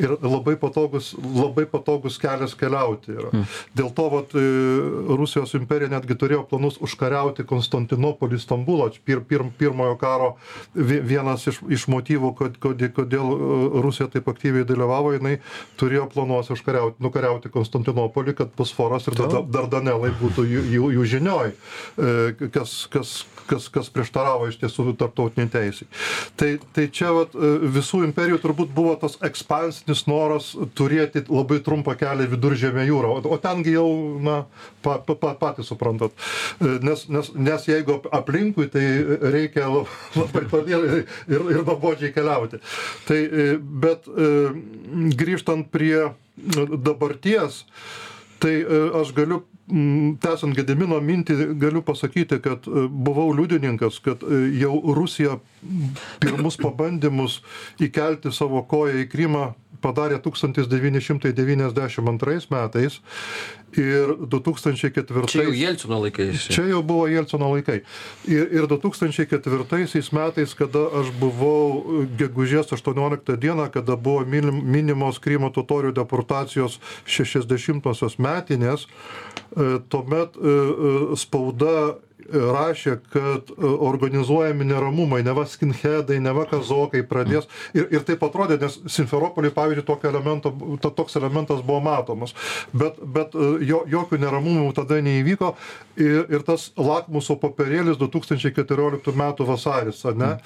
Ir 0.00 0.16
labai 0.22 0.56
patogus 0.60 1.12
labai 1.22 1.66
patogus 1.70 2.18
kelias 2.22 2.54
keliauti 2.58 3.14
yra. 3.14 3.30
Hmm. 3.32 3.46
dėl 3.76 3.90
to 3.96 4.08
vat 4.12 4.34
e, 4.36 4.44
rusijos 5.18 5.54
imperija 5.58 5.90
netgi 5.92 6.16
turėjo 6.18 6.44
planus 6.50 6.78
užkariauti 6.82 7.46
konstantinopolį 7.48 8.40
stambulą 8.42 8.90
pir 9.04 9.22
pir 9.28 9.44
pirmojo 9.58 9.96
karo 10.00 10.32
vie 10.74 11.00
vienas 11.00 11.46
iš 11.46 11.60
iš 11.70 11.86
motyvų 11.92 12.32
kad 12.38 12.58
kod 12.62 12.82
kodėl 12.96 13.32
e, 13.32 13.82
rusija 13.84 14.08
taip 14.12 14.28
aktyviai 14.32 14.66
dalyvavo 14.68 15.14
jinai 15.16 15.38
turėjo 15.80 16.08
planuose 16.12 16.54
užkariaut 16.56 17.00
nukariauti 17.02 17.52
konstantinopolį 17.52 18.36
kad 18.38 18.52
bosforas 18.58 19.06
ir 19.08 19.18
darda 19.18 19.44
dardanelai 19.58 20.12
būtų 20.20 20.46
jų 20.48 20.64
jų 20.72 20.90
jų 20.96 21.08
žinioj. 21.16 21.52
E, 21.52 22.50
kas 22.54 22.76
kas 22.92 23.14
kas 23.46 23.68
kas 23.72 23.90
prieštaravo 23.92 24.48
iš 24.50 24.58
tiesų 24.62 24.94
tarptautinei 24.98 25.50
teisei 25.52 25.88
tai 26.36 26.54
tai 26.74 26.88
čia 26.88 27.11
vat, 27.16 27.34
e, 27.36 27.50
visų 27.76 28.02
imperijų 28.08 28.38
turbūt 28.42 28.72
buvo 28.74 28.94
tas 29.00 29.18
ekspansinis 29.24 30.04
noras 30.10 30.52
turėti 30.78 31.24
labai 31.28 31.60
trumpą 31.64 31.94
kelią 32.00 32.28
viduržėmė 32.32 32.86
jūrą, 32.88 33.14
o, 33.16 33.34
o 33.34 33.38
tengi 33.42 33.76
jau, 33.76 33.86
na, 34.22 34.38
pa, 34.84 34.98
pa, 35.06 35.16
pa, 35.18 35.34
patys 35.40 35.70
suprantat. 35.72 36.14
E, 36.58 36.78
nes, 36.84 37.06
nes, 37.12 37.32
nes 37.34 37.68
jeigu 37.68 38.00
aplinkui, 38.12 38.68
tai 38.72 38.86
reikia 39.34 39.68
labai 39.72 40.46
toli 40.50 40.76
ir, 40.76 40.88
ir, 41.28 41.46
ir 41.56 41.62
nuobodžiai 41.62 42.14
keliauti. 42.14 42.62
Tai, 43.08 43.20
bet 43.82 44.08
grįžtant 45.18 45.68
prie 45.72 46.10
dabarties, 46.36 47.62
tai 48.42 48.56
aš 48.98 49.14
galiu 49.16 49.44
tęsiant 50.22 50.56
Gedimino 50.56 50.98
mintį, 51.00 51.36
galiu 51.60 51.82
pasakyti, 51.86 52.40
kad 52.42 52.66
e, 52.66 52.86
buvau 52.90 53.30
liudininkas, 53.36 54.00
kad 54.04 54.24
e, 54.26 54.42
jau 54.60 54.74
Rusija 54.96 55.38
pirmus 56.22 56.58
pabandymus 56.60 57.40
įkelti 57.82 58.32
savo 58.34 58.64
koją 58.68 59.04
į 59.04 59.08
Krymą 59.12 59.52
padarė 59.82 60.20
1992 60.22 62.46
metais 62.52 63.00
ir 63.76 64.16
2004. 64.20 65.26
Čia 65.26 65.42
jau 65.46 65.52
Jelcino 65.56 66.00
laikais. 66.02 66.48
Čia 66.52 66.64
jau 66.68 66.82
buvo 66.86 67.06
Jelcino 67.10 67.50
laikai. 67.54 67.80
Ir, 68.28 68.48
ir 68.52 68.66
2004 68.70 70.12
metais, 70.12 70.54
kada 70.58 70.82
aš 71.00 71.06
buvau 71.20 72.06
gegužės 72.18 72.72
18 72.76 73.36
dieną, 73.40 73.70
kada 73.72 73.96
buvo 73.96 74.24
minimos 74.26 75.18
Krymo 75.22 75.50
totorių 75.52 75.92
deportacijos 75.96 76.80
60-osios 77.06 78.18
metinės, 78.22 78.80
e, 78.86 78.88
tuomet 79.88 80.30
e, 80.36 80.40
e, 80.40 81.16
spauda 81.16 81.96
rašė, 82.32 82.96
kad 83.12 83.52
e, 83.52 83.70
organizuojami 83.88 84.66
neramumai, 84.68 85.22
ne 85.26 85.34
va 85.36 85.44
skinheadai, 85.48 86.18
ne 86.22 86.32
va 86.36 86.44
kazokai 86.50 87.02
pradės. 87.08 87.48
Ir, 87.76 87.88
ir 87.92 88.04
taip 88.08 88.24
atrodė, 88.26 88.58
nes 88.62 88.78
Simferopolį, 88.92 89.52
pavyzdžiui, 89.56 89.86
tokio 89.88 90.10
elemento, 90.12 90.52
to, 90.82 90.92
toks 90.96 91.18
elementas 91.20 91.62
buvo 91.66 91.80
matomas. 91.84 92.34
Bet, 92.72 93.00
bet 93.02 93.36
e, 93.36 93.52
jo, 93.68 93.82
jokių 93.90 94.20
neramumų 94.22 94.72
tada 94.76 95.00
neįvyko. 95.04 95.54
Ir, 96.00 96.22
ir 96.32 96.46
tas 96.46 96.70
lakmuso 96.78 97.36
papirėlis 97.40 98.00
2014 98.00 99.12
m. 99.12 99.26
vasaris, 99.48 100.04
ne, 100.16 100.36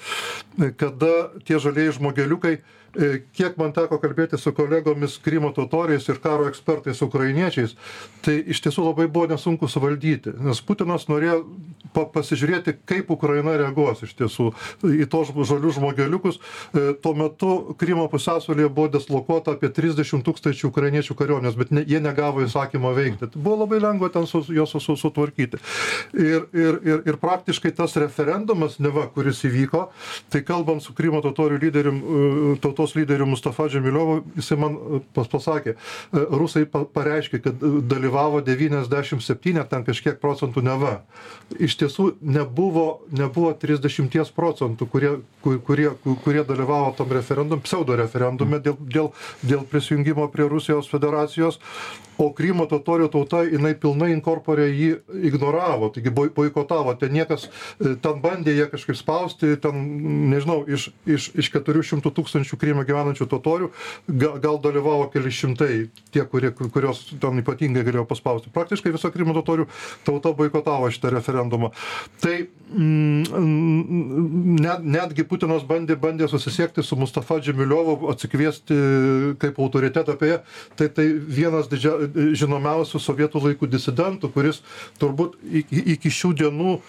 kada 0.79 1.13
tie 1.47 1.59
žaliai 1.61 1.93
žmogeliukai 1.95 2.57
kiek 3.37 3.57
man 3.59 3.73
teko 3.75 3.99
kalbėti 4.01 4.39
su 4.41 4.53
kolegomis 4.57 5.19
Krymo 5.23 5.51
totoriais 5.55 6.07
ir 6.09 6.21
karo 6.23 6.47
ekspertais 6.49 7.01
ukrainiečiais, 7.05 7.75
tai 8.25 8.39
iš 8.41 8.63
tiesų 8.65 8.89
labai 8.89 9.07
buvo 9.07 9.29
nesunku 9.33 9.69
suvaldyti, 9.71 10.33
nes 10.41 10.61
Putinas 10.65 11.07
norėjo 11.11 11.43
pa 11.93 12.05
pasižiūrėti, 12.11 12.75
kaip 12.87 13.09
Ukraina 13.13 13.55
reaguos 13.59 14.03
iš 14.05 14.13
tiesų 14.17 14.49
į 14.85 15.07
tos 15.11 15.31
žalius 15.49 15.77
žmogeliukus. 15.77 16.37
E, 16.37 16.93
tuo 17.01 17.13
metu 17.17 17.75
Krymo 17.79 18.07
pusiasalyje 18.11 18.69
buvo 18.73 18.91
deslokuota 18.93 19.55
apie 19.55 19.69
30 19.73 20.23
tūkstančių 20.25 20.69
ukrainiečių 20.71 21.15
kariuomenės, 21.17 21.57
bet 21.59 21.73
ne, 21.73 21.83
jie 21.87 22.01
negavo 22.03 22.43
įsakymo 22.45 22.93
veikti. 22.97 23.31
Tai 23.33 23.41
buvo 23.41 23.61
labai 23.63 23.79
lengva 23.83 24.11
ten 24.13 24.27
su, 24.29 24.43
juos 24.53 24.73
su, 24.75 24.81
su, 24.83 24.97
sutvarkyti. 24.99 25.61
Ir, 26.17 26.47
ir, 26.53 26.79
ir, 26.85 27.03
ir 27.13 27.19
praktiškai 27.21 27.73
tas 27.77 27.95
referendumas, 27.99 28.77
neva, 28.83 29.07
kuris 29.13 29.43
įvyko, 29.47 29.87
tai 30.33 30.43
kalbant 30.47 30.83
su 30.83 30.95
Krymo 30.97 31.21
totorių 31.25 31.61
lyderium, 31.65 32.01
e, 32.01 32.55
tautos 32.63 32.86
tautos 32.87 32.95
lyderiu 32.95 33.25
Mustafa 33.25 33.67
Džemiliovu, 33.67 34.23
jisai 34.35 34.57
man 34.57 34.75
e, 34.75 34.99
pas, 35.13 35.27
pasakė, 35.27 35.75
e, 36.13 36.23
rusai 36.31 36.65
pareiškė, 36.65 37.41
kad 37.43 37.63
dalyvavo 37.89 38.41
97 38.41 39.59
ar 39.59 39.67
ten 39.67 39.83
kažkiek 39.83 40.19
procentų 40.21 40.63
neva. 40.63 41.03
Iš 41.59 41.77
tiesų 41.77 42.17
nebuvo, 42.21 43.01
nebuvo 43.11 43.53
30 43.53 44.33
procentų, 44.35 44.87
kurie, 44.87 45.13
kurie, 45.43 45.91
kurie 46.23 46.43
dalyvavo 46.43 46.93
tam 46.97 47.11
referendum, 47.11 47.61
pseudo 47.61 47.95
referendume 47.95 48.59
dėl, 48.59 48.77
dėl, 48.79 49.11
dėl 49.43 49.65
prisijungimo 49.67 50.27
prie 50.31 50.47
Rusijos 50.47 50.87
federacijos 50.87 51.59
o 52.17 52.29
krymo 52.35 52.65
totorių 52.69 53.09
tauta 53.13 53.43
jinai 53.47 53.73
pilnai 53.77 54.11
inkorpore 54.15 54.67
jį 54.71 54.91
ignoravo 55.29 55.91
taigi 55.93 56.13
boi 56.13 56.29
boikotavo. 56.33 56.93
Ten 56.99 57.13
niekas 57.15 57.47
e, 57.47 57.95
ten 58.01 58.21
bandė 58.23 58.55
jie 58.57 58.67
kažkaip 58.71 58.97
spausti 58.99 59.55
ten 59.61 59.77
nežinau 60.31 60.63
iš 60.67 60.89
iš 61.05 61.29
iš 61.37 61.51
keturių 61.53 61.83
šimtų 61.91 62.13
tūkstančių 62.17 62.59
kryme 62.59 62.85
gyvenančių 62.87 63.29
totorių 63.31 63.71
ga 64.07 64.33
gal 64.43 64.59
dalyvavo 64.63 65.09
keli 65.13 65.31
šimtai 65.33 65.89
tie 66.13 66.25
kurie 66.29 66.51
kuriuos 66.57 67.03
ten 67.21 67.43
ypatingai 67.43 67.85
galėjo 67.87 68.07
paspausti. 68.09 68.53
Praktiškai 68.53 68.93
visa 68.95 69.11
krymo 69.13 69.35
totorių 69.37 69.67
tauta 70.07 70.33
boikotavo 70.37 70.89
šitą 70.93 71.11
referendumą. 71.13 71.71
Tai 72.23 72.35
mm, 72.73 74.57
net 74.61 74.85
netgi 74.97 75.25
putinas 75.27 75.65
bandė 75.67 75.97
bandė 75.99 76.29
susisiekti 76.31 76.83
su 76.83 76.97
mustafa 76.99 77.39
džemiliovu 77.43 78.09
atsikviesti 78.11 78.77
kaip 79.41 79.59
autoritetą 79.59 80.17
ją. 80.27 80.39
Tai 80.77 80.89
tai 80.93 81.07
vienas 81.13 81.69
didžia 81.71 82.06
žinomiausių 82.15 83.01
sovietų 83.01 83.43
laikų 83.47 83.69
disidentų, 83.71 84.31
kuris 84.33 84.61
turbūt 85.01 85.37
iki, 85.95 86.11
šių 86.13 86.33
dienų 86.41 86.73
e, 86.73 86.79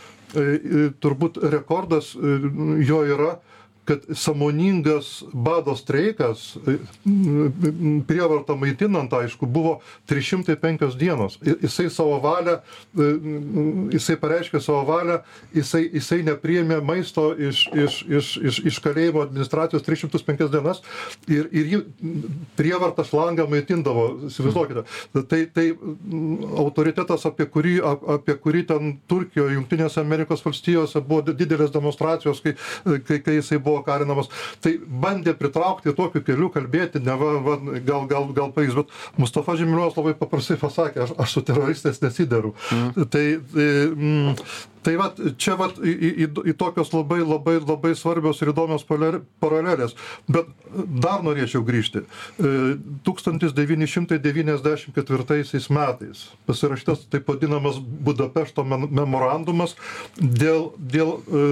e, 0.41 0.89
turbūt 1.03 1.41
rekordas 1.55 2.15
e, 2.15 2.39
jo 2.89 3.03
yra 3.07 3.37
kad 3.89 4.05
sąmoningas 4.15 5.25
bado 5.33 5.77
streikas, 5.77 6.59
prievartą 8.07 8.57
maitinant, 8.61 9.13
aišku, 9.13 9.47
buvo 9.47 9.79
305 10.07 10.97
dienos. 11.01 11.39
Jisai 11.63 11.89
savo 11.91 12.19
valią, 12.21 12.59
jisai 13.95 14.19
pareiškė 14.21 14.61
savo 14.61 14.83
valią, 14.91 15.17
jisai, 15.57 15.87
jisai 15.97 16.19
nepriėmė 16.27 16.83
maisto 16.85 17.31
iš, 17.33 17.63
iš, 17.73 17.97
iš, 18.19 18.29
iš, 18.51 18.59
iš 18.73 18.81
kalėjimo 18.85 19.25
administracijos 19.25 19.87
305 19.87 20.53
dienas 20.53 20.83
ir, 21.25 21.49
ir 21.49 21.73
jį 21.73 21.81
prievartą 22.61 23.07
šlangą 23.09 23.49
maitindavo, 23.49 24.05
įsivaizduokite. 24.29 24.85
Tai, 25.33 25.41
tai 25.57 25.67
autoritetas, 26.61 27.25
apie 27.33 27.49
kurį, 27.49 27.79
apie 28.19 28.37
kurį 28.37 28.67
ten 28.69 28.95
Turkijoje, 29.09 29.57
Junktinėse 29.57 30.05
Amerikos 30.05 30.45
valstijose 30.45 31.01
buvo 31.01 31.33
didelės 31.33 31.73
demonstracijos, 31.73 32.45
kai, 32.45 32.59
kai, 33.09 33.23
kai 33.25 33.41
jisai 33.41 33.57
buvo 33.57 33.78
buvo 33.79 33.87
karinamas. 33.87 34.31
Tai 34.61 34.75
bandė 34.89 35.35
pritraukti 35.39 35.95
tokiu 35.97 36.23
keliu, 36.27 36.51
kalbėti, 36.55 37.03
ne 37.05 37.15
va, 37.19 37.33
va, 37.45 37.57
gal, 37.87 38.07
gal, 38.11 38.29
gal 38.35 38.53
pavyks, 38.53 38.77
bet 38.79 39.21
Mustafa 39.21 39.57
Žemiliovas 39.59 39.97
labai 39.99 40.15
paprastai 40.19 40.59
pasakė, 40.61 41.07
aš, 41.07 41.15
aš 41.19 41.37
su 41.37 41.45
teroristais 41.47 42.03
nesideru. 42.03 42.55
Mm. 42.73 43.09
Tai, 43.09 43.27
tai, 43.55 43.69
mm, 43.95 44.35
tai 44.89 44.97
vat 44.97 45.19
čia 45.37 45.53
vat 45.61 45.77
į 45.85 45.93
į 46.09 46.27
į 46.49 46.55
tokios 46.57 46.95
labai 46.95 47.21
labai 47.21 47.59
labai 47.61 47.93
svarbios 47.99 48.41
ir 48.41 48.55
įdomios 48.55 48.87
paralelės. 48.89 49.93
Bet 50.33 50.49
dar 51.05 51.21
norėčiau 51.25 51.61
grįžti. 51.65 52.01
E, 52.05 52.53
tūkstantis 53.05 53.53
devyni 53.57 53.89
šimtai 53.89 54.17
devyniasdešim 54.25 54.95
ketvirtaisiais 54.97 55.69
metais 55.73 56.25
pasirašytas 56.49 57.05
taip 57.13 57.29
vadinamas 57.29 57.77
budapešto 57.81 58.65
memorandumas 58.65 59.77
dėl 60.17 60.71
dėl 60.79 61.19
e, 61.21 61.45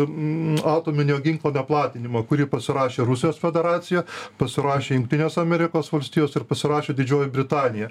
atominio 0.73 1.19
ginklo 1.25 1.53
neplatinimo 1.53 2.25
kurį 2.31 2.49
pasirašė 2.53 3.05
rusijos 3.05 3.41
federacija 3.43 4.07
pasirašė 4.41 4.97
jungtinės 4.97 5.37
amerikos 5.43 5.93
valstijos 5.93 6.37
ir 6.41 6.49
pasirašė 6.49 6.97
didžioji 6.97 7.33
britanija. 7.37 7.91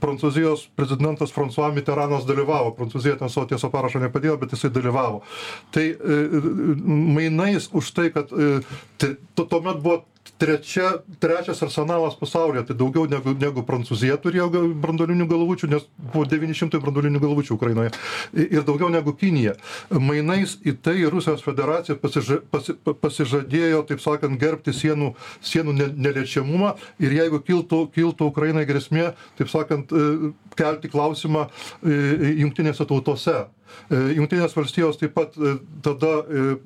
Prancūzijos 0.00 0.66
prezidentas 0.78 1.36
fransua 1.36 1.68
miteranas 1.76 2.24
dalyvavo. 2.28 2.72
Prancūzija 2.78 3.20
ten 3.20 3.32
savo 3.32 3.50
tiesa 3.52 3.68
parašo 3.72 4.00
nepadėjo 4.00 4.40
bet 4.40 4.56
jisai 4.56 4.72
dalyvavo. 4.72 4.85
Tai 5.74 5.86
e, 5.86 6.18
mainais 7.16 7.70
už 7.72 7.90
tai, 7.96 8.10
kad 8.14 8.32
e, 8.32 8.60
tuomet 9.36 9.82
buvo 9.82 10.04
trečia, 10.38 11.02
trečias 11.18 11.62
arsenalas 11.62 12.14
pasaulyje, 12.14 12.66
tai 12.68 12.76
daugiau 12.76 13.06
negu, 13.10 13.32
negu 13.38 13.62
Prancūzija 13.66 14.18
turėjo 14.20 14.48
brandolinių 14.82 15.26
galvučių, 15.30 15.70
nes 15.72 15.86
buvo 16.12 16.26
900 16.28 16.80
brandolinių 16.82 17.20
galvučių 17.22 17.56
Ukrainoje. 17.56 17.92
Ir 18.34 18.64
daugiau 18.66 18.90
negu 18.92 19.14
Kinija. 19.16 19.56
Mainais 19.90 20.56
į 20.66 20.76
tai 20.82 20.98
Rusijos 21.12 21.44
federacija 21.46 21.96
pasiža, 22.00 22.40
pasi, 22.52 22.76
pasižadėjo, 22.76 23.82
taip 23.88 24.02
sakant, 24.04 24.38
gerbti 24.40 24.74
sienų, 24.76 25.12
sienų 25.44 25.76
neliečiamumą. 25.94 26.74
Ir 27.02 27.16
jeigu 27.16 27.42
kiltų, 27.46 27.86
kiltų 27.94 28.30
Ukrainai 28.32 28.66
grėsmė, 28.68 29.12
taip 29.38 29.52
sakant, 29.52 29.92
e, 29.92 30.32
kelti 30.56 30.90
klausimą 30.92 31.48
jungtinėse 31.82 32.86
tautose 32.88 33.44
Junktinės 33.90 34.54
valstijos 34.56 34.98
taip 35.00 35.14
pat 35.16 35.36
e, 35.38 35.56
tada 35.84 36.12
e, 36.26 36.56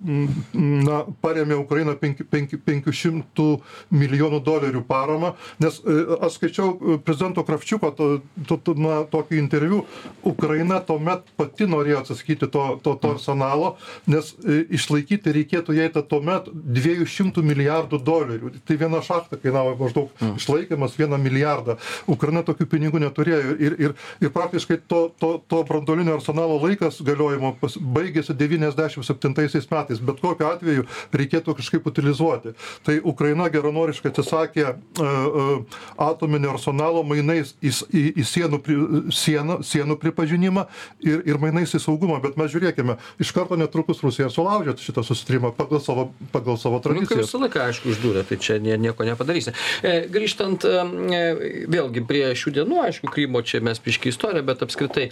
na, 0.55 1.03
paremė 1.23 1.59
Ukrainą 1.61 1.97
500 2.01 3.47
milijonų 3.91 4.41
dolerių 4.45 4.83
paramą, 4.89 5.35
nes 5.63 5.81
e, 5.85 5.99
aš 6.21 6.39
skaičiau 6.39 6.73
e, 6.73 6.99
prezidento 7.05 7.45
Kravčiuko 7.47 7.93
to, 7.97 8.09
to, 8.49 8.59
to, 8.65 8.75
na, 8.81 9.03
tokį 9.11 9.39
interviu, 9.41 9.83
Ukraina 10.27 10.81
tuomet 10.85 11.29
pati 11.39 11.69
norėjo 11.71 12.03
atsisakyti 12.05 12.49
to, 12.51 12.65
to, 12.85 12.97
to 13.01 13.15
arsenalo, 13.17 13.75
nes 14.11 14.33
e, 14.41 14.63
išlaikyti 14.79 15.35
reikėtų 15.37 15.77
jai 15.77 15.91
tą 15.95 16.05
tuomet 16.07 16.51
200 16.51 17.45
milijardų 17.47 18.01
dolerių. 18.07 18.55
Tai 18.67 18.79
viena 18.81 19.03
šachta 19.05 19.39
kainavo 19.41 19.77
maždaug 19.79 20.11
mm. 20.19 20.35
išlaikymas 20.41 20.97
vieną 20.99 21.21
milijardą. 21.21 21.77
Ukraina 22.11 22.43
tokių 22.47 22.67
pinigų 22.71 23.03
neturėjo 23.05 23.57
ir, 23.57 23.79
ir, 23.89 23.97
ir 24.21 24.35
praktiškai 24.35 24.81
to, 24.91 25.07
to, 25.21 25.37
to 25.51 25.63
brandolinio 25.69 26.17
arsenalo 26.19 26.59
laikas 26.63 26.90
galiojimo 27.05 27.55
pas, 27.61 27.77
baigėsi 27.79 28.35
97 28.37 29.35
metais. 29.37 30.01
Bet 30.01 30.21
kokiu 30.23 30.49
atveju 30.51 30.87
reikėtų 31.15 31.55
kažkaip 31.59 31.87
utilizuoti. 31.91 32.55
Tai 32.87 32.97
Ukraina 33.07 33.49
geranoriškai 33.53 34.11
atsisakė 34.13 34.67
uh, 34.71 35.05
uh, 35.05 35.81
atominio 36.11 36.55
arsenalo 36.57 37.03
mainais 37.07 37.55
į, 37.63 37.73
į, 37.93 38.25
sienų, 38.27 38.61
pri, 38.65 38.79
sieną, 39.15 39.61
sienų 39.67 39.99
pripažinimą 40.03 40.67
ir, 41.05 41.23
ir 41.29 41.41
mainais 41.43 41.75
į 41.77 41.83
saugumą. 41.83 42.21
Bet 42.25 42.39
mes 42.41 42.53
žiūrėkime, 42.53 42.99
iš 43.23 43.33
karto 43.37 43.59
netrukus 43.61 44.03
Rusija 44.05 44.31
sulaužė 44.33 44.77
šitą 44.81 45.05
susitarimą 45.07 45.53
pagal 45.57 45.83
savo, 45.85 46.11
pagal 46.35 46.59
savo 46.61 46.81
tradiciją. 46.83 47.21
Nu, 47.21 47.27
visą 47.27 47.43
laiką, 47.43 47.65
aišku, 47.71 47.93
uždūrė, 47.95 48.25
tai 48.29 48.41
čia 48.43 48.59
nieko 48.61 49.07
nepadarysi. 49.07 49.55
E, 49.83 49.95
grįžtant 50.13 50.67
e, 50.69 51.23
vėlgi 51.71 52.05
prie 52.09 52.25
šių 52.39 52.55
dienų, 52.61 52.81
aišku, 52.89 53.11
Krymo 53.11 53.43
čia 53.47 53.63
mes 53.65 53.81
piški 53.83 54.13
istoriją, 54.13 54.45
bet 54.47 54.65
apskritai, 54.67 55.09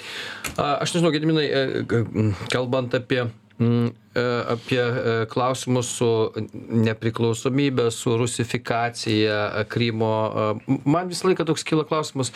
aš 0.57 0.95
nežinau, 0.95 1.13
Gediminai, 1.15 1.47
e, 1.47 1.65
kalbant 2.53 2.95
apie 2.95 3.27
apie 4.47 4.81
e, 4.81 5.27
klausimus 5.27 5.87
su 5.87 6.31
nepriklausomybe, 6.71 7.91
su 7.91 8.17
rusifikacija 8.17 9.53
e, 9.57 9.65
Krymo. 9.65 10.33
Man 10.85 11.09
visą 11.09 11.29
laiką 11.29 11.45
toks 11.45 11.65
kyla 11.65 11.85
klausimas, 11.89 12.33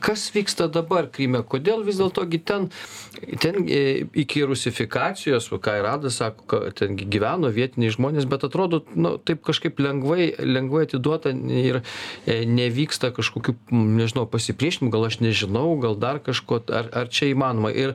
kas 0.00 0.28
vyksta 0.34 0.68
dabar 0.72 1.08
Kryme, 1.12 1.42
kodėl 1.46 1.84
vis 1.86 2.00
dėlto 2.00 2.26
ten, 2.46 2.68
ten 3.42 3.66
iki 3.68 4.44
rusifikacijos, 4.46 5.50
ką 5.50 5.76
ir 5.78 5.86
Radas 5.86 6.20
sako, 6.20 6.62
ten 6.76 6.96
gyveno 6.96 7.50
vietiniai 7.52 7.92
žmonės, 7.94 8.28
bet 8.30 8.44
atrodo, 8.46 8.82
nu, 8.94 9.16
taip 9.18 9.42
kažkaip 9.46 9.80
lengvai, 9.80 10.32
lengvai 10.38 10.86
atiduota 10.88 11.32
ir 11.34 11.82
nevyksta 12.26 13.12
kažkokių, 13.16 13.56
nežinau, 13.70 14.26
pasipriešinimų, 14.30 14.92
gal 14.94 15.08
aš 15.10 15.20
nežinau, 15.24 15.66
gal 15.82 15.98
dar 16.00 16.20
kažko, 16.24 16.62
ar, 16.72 16.90
ar 17.02 17.12
čia 17.12 17.30
įmanoma. 17.34 17.72
Ir, 17.74 17.94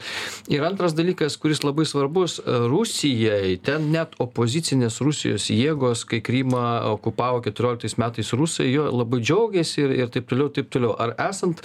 ir 0.52 0.66
antras 0.68 0.96
dalykas, 0.98 1.38
kuris 1.42 1.64
labai 1.66 1.88
svarbus, 1.90 2.25
Rusija 2.46 2.96
rusijai 2.96 3.58
ten 3.64 3.90
net 3.94 4.16
opozicinės 4.22 5.00
rusijos 5.04 5.50
jėgos 5.52 6.06
kai 6.10 6.22
krymą 6.26 6.64
okupavo 6.96 7.42
keturioliktais 7.44 7.98
metais 8.02 8.32
rusai 8.34 8.70
juo 8.72 8.88
labai 8.92 9.22
džiaugėsi 9.22 9.84
ir 9.84 9.94
ir 10.00 10.12
taip 10.14 10.30
toliau 10.30 10.50
taip 10.50 10.70
toliau. 10.74 10.96
Ar 10.98 11.16
esant 11.30 11.62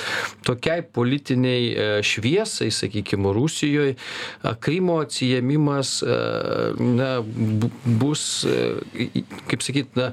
tokiai 0.46 0.82
politinei 0.82 1.70
e, 1.72 1.88
šviesai 2.02 2.70
sakykim 2.74 3.28
rusijoj 3.34 3.94
krymo 4.60 5.00
atsiėmimas 5.04 6.00
e, 6.02 6.18
na 6.98 7.10
bus 8.00 8.44
e, 8.44 9.24
kaip 9.50 9.64
sakyt 9.64 9.96
na 9.98 10.10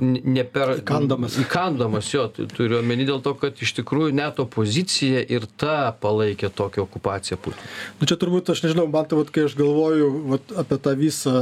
ne 0.00 0.44
per 0.44 0.76
įkandamas. 0.80 1.38
įkandamas 1.42 2.10
jo 2.12 2.26
turiu 2.32 2.80
omeny 2.80 3.06
dėl 3.08 3.22
to 3.24 3.34
kad 3.38 3.58
iš 3.62 3.74
tikrųjų 3.80 4.14
net 4.16 4.40
opozicija 4.42 5.22
ir 5.22 5.46
ta 5.56 5.92
palaikė 6.02 6.50
tokią 6.50 6.86
okupaciją 6.86 7.38
putino 7.42 7.70
nu 8.00 8.10
čia 8.10 8.18
turbūt 8.20 8.52
aš 8.52 8.64
nežinau 8.66 8.88
man 8.90 9.08
tai 9.08 9.20
vat 9.20 9.32
kai 9.34 9.46
aš 9.48 9.56
galvoju 9.62 10.08
vat 10.34 10.54
apie 10.64 10.78
tą 10.84 10.94
visą 10.98 11.34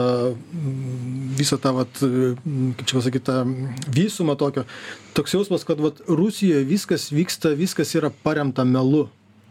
visą 1.41 1.59
tą 1.63 1.75
vat 1.81 2.01
kaip 2.01 2.87
čia 2.87 2.99
pasakyt 3.01 3.29
tą 3.29 3.39
visumą 3.97 4.37
tokio. 4.41 4.67
Toks 5.17 5.35
jausmas 5.39 5.65
kad 5.69 5.81
vat 5.83 6.05
rusijoj 6.09 6.67
viskas 6.69 7.11
vyksta 7.15 7.57
viskas 7.59 7.97
yra 7.99 8.13
paremta 8.25 8.65
melu 8.69 9.09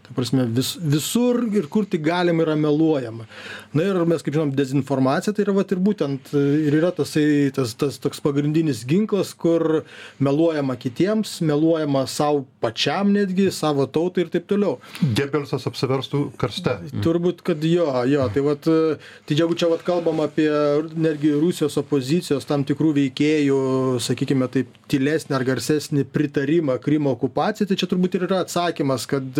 ta 0.09 0.15
prasme 0.17 0.45
vis 0.49 0.73
visur 0.81 1.43
ir 1.53 1.67
kur 1.69 1.85
tik 1.85 2.01
galima 2.01 2.43
yra 2.43 2.55
meluojama. 2.57 3.27
Na 3.73 3.85
ir 3.85 3.99
mes 4.09 4.23
kaip 4.25 4.33
žinom 4.33 4.51
dezinformacija 4.57 5.35
tai 5.37 5.45
yra 5.45 5.53
vat 5.53 5.69
ir 5.71 5.81
būtent 5.85 6.31
ir 6.33 6.77
yra 6.79 6.89
tasai 6.95 7.51
tas 7.53 7.75
tas 7.77 7.99
toks 8.01 8.21
pagrindinis 8.25 8.81
ginklas 8.89 9.35
kur 9.37 9.83
meluojama 10.17 10.75
kitiems 10.81 11.35
meluojama 11.45 12.07
sau 12.09 12.45
pačiam 12.63 13.13
netgi 13.13 13.49
savo 13.53 13.85
tautai 13.85 14.25
ir 14.25 14.31
taip 14.33 14.47
toliau. 14.49 14.79
Gebelsas 15.15 15.67
apsiverstų 15.69 16.23
karste. 16.41 16.79
Turbūt 17.05 17.43
kad 17.45 17.61
jo 17.69 17.85
jo 18.09 18.29
tai 18.33 18.45
vat 18.47 18.65
tai 18.65 19.37
jeigu 19.37 19.57
čia 19.59 19.69
vat 19.69 19.85
kalbam 19.85 20.23
apie 20.25 20.49
netgi 20.97 21.35
rusijos 21.37 21.77
opozicijos 21.83 22.49
tam 22.49 22.65
tikrų 22.65 22.95
veikėjų 22.97 23.59
sakykime 24.01 24.49
taip 24.49 24.73
tylesnį 24.89 25.37
ar 25.37 25.45
garsesnį 25.51 26.07
pritarimą 26.09 26.79
krymo 26.81 27.13
okupacijai 27.13 27.69
tai 27.69 27.77
čia 27.77 27.91
turbūt 27.91 28.17
ir 28.17 28.25
yra 28.29 28.41
atsakymas 28.47 29.05
kad 29.09 29.37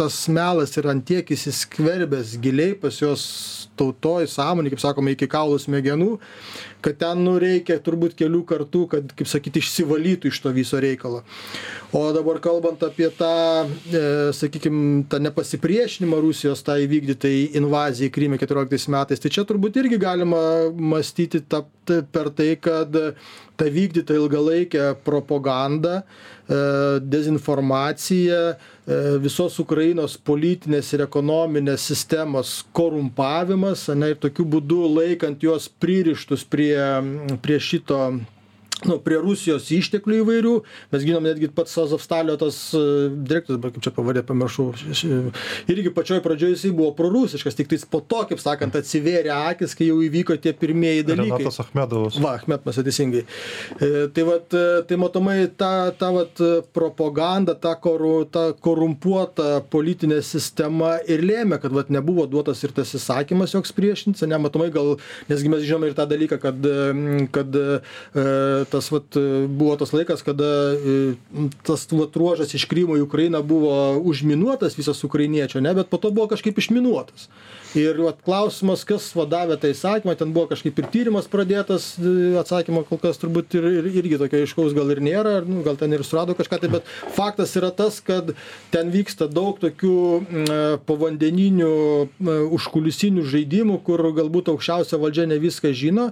tas 0.00 0.16
melas 0.32 0.72
yra 0.80 0.94
ant 0.94 1.04
tiek 1.04 1.28
įsiskverbęs 1.36 2.38
giliai 2.40 2.72
pas 2.80 2.96
juos 3.02 3.24
tautoj 3.76 4.28
sąmonėj 4.32 4.74
kaip 4.74 4.82
sakoma 4.82 5.12
iki 5.12 5.28
kaulų 5.30 5.58
smegenų 5.60 6.14
kad 6.80 6.96
ten 7.00 7.20
nu 7.24 7.34
reikia 7.40 7.76
turbūt 7.84 8.16
kelių 8.18 8.40
kartų 8.48 8.84
kad 8.94 9.12
kaip 9.16 9.28
sakyt 9.28 9.58
išsivalytų 9.60 10.30
iš 10.30 10.40
to 10.40 10.52
viso 10.56 10.80
reikalo. 10.80 11.20
O 11.96 12.02
dabar 12.16 12.40
kalbant 12.42 12.80
apie 12.86 13.10
tą 13.18 13.32
e, 13.66 14.02
sakykim 14.36 15.04
tą 15.10 15.20
nepasipriešinimą 15.26 16.20
rusijos 16.24 16.64
tai 16.64 16.80
įvykdytai 16.86 17.34
invazijai 17.60 18.12
kryme 18.14 18.40
keturioliktais 18.40 18.88
metais 18.92 19.20
tai 19.20 19.32
čia 19.34 19.44
turbūt 19.48 19.76
irgi 19.82 20.00
galima 20.00 20.42
mąstyti 20.72 21.44
ta 21.44 21.64
per 21.84 22.32
tai 22.36 22.54
kad 22.62 22.96
ta 23.60 23.68
vykdyta 23.70 24.16
ilgalaikė 24.16 24.94
propaganda 25.04 26.00
E, 26.50 27.00
dezinformacija, 27.00 28.38
e, 28.50 28.96
visos 29.22 29.54
Ukrainos 29.62 30.16
politinės 30.18 30.88
ir 30.96 31.04
ekonominės 31.04 31.84
sistemos 31.92 32.56
korumpavimas, 32.74 33.84
ne, 33.94 34.08
ir 34.10 34.18
tokiu 34.18 34.48
būdu 34.56 34.80
laikant 34.96 35.46
juos 35.46 35.68
pririštus 35.70 36.42
prie, 36.42 36.74
prie 37.44 37.60
šito 37.62 38.00
nu 38.88 38.98
prie 39.04 39.18
rusijos 39.20 39.68
išteklių 39.74 40.20
įvairių. 40.22 40.54
Mes 40.92 41.04
ginom 41.06 41.24
netgi 41.26 41.50
pats 41.54 41.76
azovstalio 41.82 42.36
tas 42.40 42.58
e, 42.76 42.82
direktorius 43.10 43.58
dabar 43.58 43.74
kaip 43.74 43.84
čia 43.84 43.92
pavardė 43.94 44.22
pamiršau 44.26 44.68
irgi 45.72 45.92
pačioj 45.94 46.20
pradžioj 46.24 46.54
jisai 46.54 46.72
buvo 46.76 46.92
prorusiškas 46.98 47.58
tiktais 47.58 47.86
po 47.88 48.00
to 48.00 48.22
kaip 48.30 48.42
sakant 48.42 48.76
atsivėrė 48.80 49.32
akys 49.34 49.76
kai 49.78 49.90
jau 49.90 49.98
įvyko 50.04 50.36
tie 50.42 50.54
pirmieji 50.56 51.04
dalykai. 51.08 51.40
Renatas 51.40 51.60
Achmedovas. 51.64 52.18
Va 52.22 52.34
achmedovas 52.38 52.80
teisingai. 52.86 53.24
E, 53.76 53.90
tai 54.14 54.26
vat 54.28 54.56
e, 54.56 54.64
tai 54.88 55.00
matomai 55.00 55.38
ta 55.60 55.72
ta 55.96 56.12
vat 56.14 56.42
propaganda 56.76 57.54
ta 57.54 57.74
koru 57.80 58.24
ta 58.30 58.50
korumpuota 58.56 59.60
politinė 59.72 60.20
sistema 60.26 60.96
ir 61.10 61.24
lėmė 61.26 61.60
kad 61.62 61.74
vat 61.74 61.92
nebuvo 61.92 62.26
duotas 62.30 62.62
ir 62.64 62.74
tas 62.76 62.94
įsakymas 62.96 63.54
joks 63.56 63.74
priešintis 63.76 64.24
ane 64.26 64.38
matomai 64.40 64.70
gal 64.74 64.96
nesgi 65.30 65.52
mes 65.52 65.66
žinom 65.66 65.88
ir 65.88 65.96
tą 65.98 66.06
dalyką 66.10 66.40
kad 66.42 66.70
kad 67.34 67.60
tas 68.70 68.90
vat 68.92 69.18
buvo 69.48 69.76
tas 69.80 69.92
laikas 69.94 70.24
kada 70.26 70.50
e, 70.74 71.14
tas 71.66 71.86
vat 71.92 72.16
ruožas 72.16 72.54
iš 72.56 72.66
krymo 72.70 72.98
į 72.98 73.04
ukrainą 73.06 73.42
buvo 73.46 73.72
užminuotas 74.10 74.78
visas 74.78 75.02
ukrainiečių 75.06 75.60
ane 75.60 75.74
bet 75.80 75.90
po 75.92 76.00
to 76.02 76.12
buvo 76.14 76.30
kažkaip 76.32 76.58
išminuotas. 76.58 77.28
Ir 77.78 78.00
vat 78.02 78.18
klausimas 78.26 78.82
kas 78.86 79.04
va 79.14 79.28
davė 79.30 79.54
tą 79.60 79.70
įsakymą 79.70 80.16
ten 80.18 80.32
buvo 80.34 80.48
kažkaip 80.50 80.78
ir 80.82 80.88
tyrimas 80.90 81.28
pradėtas 81.30 81.92
e, 81.98 82.34
atsakymo 82.40 82.82
kol 82.88 82.98
kas 83.02 83.20
turbūt 83.22 83.54
ir 83.58 83.68
ir 83.70 83.90
irgi 84.02 84.18
tokio 84.18 84.40
aiškaus 84.42 84.74
gal 84.74 84.90
ir 84.90 85.02
nėra 85.04 85.36
nu 85.46 85.62
gal 85.66 85.78
ten 85.78 85.94
ir 85.94 86.02
surado 86.06 86.34
kažką 86.38 86.60
tai 86.64 86.72
bet 86.72 86.88
faktas 87.14 87.54
yra 87.58 87.70
tas 87.70 88.00
kad 88.02 88.32
ten 88.74 88.90
vyksta 88.90 89.30
daug 89.30 89.60
tokių 89.62 89.96
e, 90.18 90.60
povandeninių 90.88 91.70
e, 91.70 92.38
užkulisinių 92.58 93.26
žaidimų 93.30 93.78
kur 93.86 94.02
galbūt 94.18 94.50
aukščiausia 94.50 94.98
valdžia 94.98 95.28
ne 95.30 95.38
viską 95.42 95.70
žino 95.70 96.10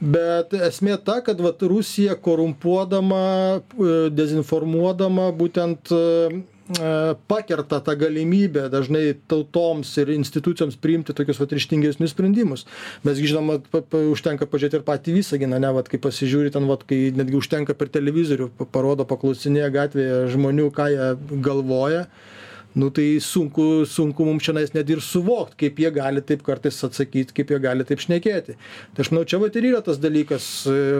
bet 0.00 0.54
esmė 0.56 0.96
ta 1.04 1.20
kad 1.24 1.40
vat 1.44 1.62
rusija 1.62 2.16
korumpuodama 2.16 3.24
dezinformuodama 4.16 5.28
būtent 5.36 5.92
E, 6.78 7.14
pakerta 7.26 7.80
tą 7.82 7.96
galimybę 7.98 8.68
dažnai 8.70 9.16
tautoms 9.28 9.90
ir 9.98 10.12
institucijoms 10.14 10.76
priimti 10.78 11.14
tokius 11.16 11.40
vat 11.42 11.54
ryžtingesnius 11.56 12.12
sprendimus. 12.14 12.62
Mes 13.02 13.18
gi 13.18 13.30
žinom 13.32 13.50
vat 13.50 13.64
pa 13.72 13.80
pa 13.82 14.02
užtenka 14.12 14.46
pažiūrėt 14.46 14.76
ir 14.78 14.84
patį 14.86 15.16
visaginą 15.16 15.58
ane 15.58 15.72
vat 15.74 15.90
kai 15.90 15.98
pasižiūri 16.04 16.52
ten 16.54 16.68
vat 16.70 16.84
kai 16.86 17.00
netgi 17.16 17.40
užtenka 17.40 17.74
per 17.74 17.90
televizorių 17.90 18.52
parodo 18.70 19.06
paklausinėja 19.08 19.72
gatvėje 19.74 20.20
žmonių 20.36 20.68
ką 20.76 20.86
jie 20.94 21.08
galvoja 21.48 22.04
nu 22.74 22.90
tai 22.90 23.18
sunku 23.20 23.84
sunku 23.86 24.24
mum 24.24 24.38
čionais 24.38 24.74
net 24.74 24.90
ir 24.90 25.00
suvokt 25.02 25.56
kaip 25.58 25.78
jie 25.82 25.90
gali 25.94 26.22
taip 26.22 26.42
kartais 26.46 26.78
atsakyt 26.86 27.32
kaip 27.34 27.50
jie 27.50 27.58
gali 27.62 27.86
taip 27.86 28.02
šnekėti. 28.02 28.56
Tai 28.94 29.04
aš 29.04 29.10
manau 29.12 29.24
čia 29.26 29.40
vat 29.42 29.56
ir 29.58 29.66
yra 29.72 29.80
tas 29.84 29.98
dalykas 30.02 30.46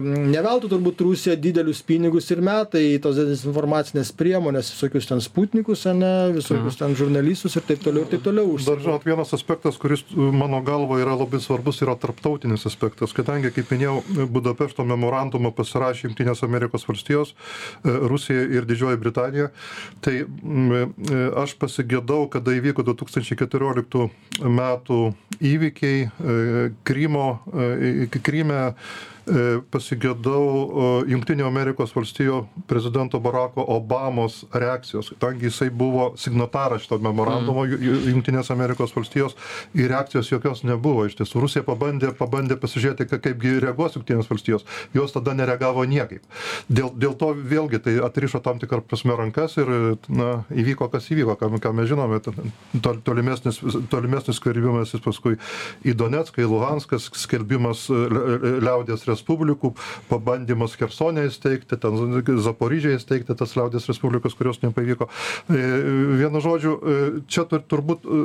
ne 0.02 0.42
veltui 0.46 0.70
turbūt 0.72 1.04
rusija 1.06 1.36
didelius 1.38 1.82
pinigus 1.86 2.30
ir 2.34 2.42
meta 2.44 2.80
į 2.80 2.98
tas 3.04 3.18
dezinformacines 3.20 4.12
priemones 4.16 4.72
visokius 4.74 5.08
ten 5.10 5.22
sputnikus 5.22 5.86
ane 5.90 6.32
visokius 6.34 6.80
ten 6.80 6.96
žurnalistus 6.98 7.56
ir 7.60 7.66
taip 7.68 7.84
toliau 7.86 8.06
ir 8.06 8.12
taip 8.14 8.26
toliau 8.26 8.56
dar 8.66 8.82
žinot 8.82 9.06
vienas 9.06 9.34
aspektas 9.36 9.78
kuris 9.80 10.04
mano 10.16 10.62
galva 10.66 10.98
yra 11.02 11.14
labai 11.14 11.40
svarbus 11.42 11.80
yra 11.84 11.96
tarptautinis 12.00 12.66
aspektas. 12.66 13.14
Kadangi 13.16 13.52
kaip 13.54 13.70
minėjau 13.70 14.26
budapešto 14.32 14.84
memorandumą 14.88 15.52
pasirašė 15.54 16.08
jungtinės 16.08 16.42
amerikos 16.46 16.86
valstijos 16.88 17.34
rusija 17.84 18.42
ir 18.58 18.66
didžioji 18.68 19.00
britanija 19.00 19.50
tai 20.04 20.24
aš 21.42 21.56
pasigedau 21.60 22.24
kada 22.32 22.54
įvyko 22.56 22.84
du 22.86 22.94
tūkstančiai 22.96 23.38
keturioliktų 23.40 24.08
metų 24.40 25.00
įvykiai 25.52 26.02
e, 26.08 26.10
krymo 26.88 27.28
e, 27.52 28.08
kryme 28.16 28.60
E, 29.30 29.60
pasigedau 29.70 31.04
Junktinių 31.06 31.44
Amerikos 31.46 31.92
valstijų 31.94 32.40
prezidento 32.70 33.20
Barako 33.22 33.62
Obamos 33.70 34.40
reakcijos, 34.50 35.12
kadangi 35.14 35.46
jisai 35.46 35.68
buvo 35.70 36.08
signataras 36.18 36.82
šito 36.82 36.98
memorandumo 37.04 37.62
mm. 37.68 38.08
Junktinės 38.10 38.50
Amerikos 38.50 38.94
valstijos 38.96 39.36
ir 39.76 39.90
reakcijos 39.92 40.32
jokios 40.32 40.64
nebuvo. 40.66 41.04
Iš 41.06 41.14
tiesų, 41.20 41.44
Rusija 41.44 41.62
pabandė, 41.66 42.10
pabandė 42.18 42.56
pasižiūrėti, 42.58 43.06
kaipgi 43.12 43.54
reaguos 43.62 43.94
Junktinės 43.98 44.30
valstijos, 44.30 44.66
jos 44.96 45.14
tada 45.14 45.36
nereagavo 45.38 45.86
niekaip. 45.86 46.26
Dėl, 46.66 46.90
dėl 46.98 47.14
to 47.20 47.30
vėlgi 47.38 47.82
tai 47.86 47.96
atrišo 48.02 48.42
tam 48.42 48.58
tikrą 48.62 48.82
prasme 48.82 49.14
rankas 49.18 49.54
ir 49.62 49.72
na, 50.10 50.30
įvyko, 50.50 50.90
kas 50.90 51.06
įvyko, 51.14 51.38
ką, 51.38 51.52
ką 51.62 51.74
mes 51.78 51.90
žinome, 51.92 52.18
tolimesnis, 53.06 53.62
tolimesnis 53.92 54.42
skverbimasis 54.42 55.06
paskui 55.06 55.38
į 55.86 55.94
Donetską, 56.00 56.42
į 56.42 56.50
Luhanską, 56.50 56.98
skelbimas 56.98 57.86
liaudės 57.90 59.06
respublikos 59.06 59.19
respublikų, 59.20 59.74
pabandymas 60.08 60.76
Kersonė 60.80 61.28
įsteigti, 61.28 61.78
ten 61.80 62.20
Zaporyžiai 62.40 62.96
įsteigti 62.98 63.36
tas 63.36 63.54
liaudės 63.56 63.88
respublikas, 63.90 64.34
kurios 64.34 64.60
nepavyko. 64.64 65.08
E, 65.50 65.60
vienu 66.20 66.40
žodžiu, 66.42 66.74
e, 66.74 66.98
čia 67.30 67.44
turbūt 67.46 68.04
e, 68.04 68.20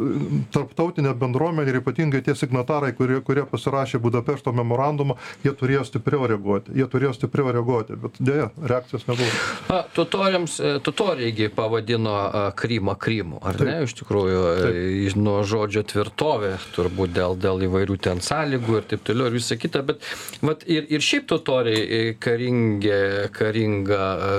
tarptautinė 0.55 1.13
bendruomenė 1.19 1.73
ir 1.73 1.81
ypatingai 1.81 2.23
tie 2.25 2.35
signatarai, 2.37 2.93
kurie, 2.97 3.19
kurie 3.25 3.45
pasirašė 3.49 3.99
Budapešto 4.03 4.53
memorandumą, 4.55 5.17
jie 5.43 5.53
turėjo 5.57 5.85
stipriau 5.89 6.29
reaguoti. 6.29 6.75
Jie 6.77 6.87
turėjo 6.91 7.15
stipriau 7.17 7.51
reaguoti, 7.55 7.97
bet 7.99 8.19
dėja, 8.19 8.49
reakcijos 8.61 9.07
nebuvo. 9.09 9.29
A, 9.73 9.81
totoriams, 9.95 10.57
totoriaigi 10.85 11.49
pavadino 11.55 12.15
Krymą 12.57 12.95
Krymu, 13.01 13.41
ar 13.43 13.59
Taip. 13.59 13.67
ne, 13.69 13.77
iš 13.87 13.95
tikrųjų, 13.99 14.43
Taip. 14.61 15.17
nuo 15.19 15.39
žodžio 15.47 15.85
tvirtovė, 15.87 16.55
turbūt 16.75 17.15
dėl, 17.15 17.37
dėl 17.39 17.65
įvairių 17.67 17.97
ten 18.05 18.21
sąlygų 18.23 18.79
ir 18.79 18.87
taip 18.93 19.05
toliau 19.07 19.29
ir 19.29 19.37
visa 19.37 19.57
kita, 19.59 19.81
bet 19.85 20.03
vat, 20.45 20.65
ir, 20.75 20.87
ir 20.93 21.05
šiaip 21.05 21.27
totoriai 21.29 21.83
e, 21.83 22.01
karingi 22.21 22.93
karinga 23.35 24.01
e, 24.27 24.31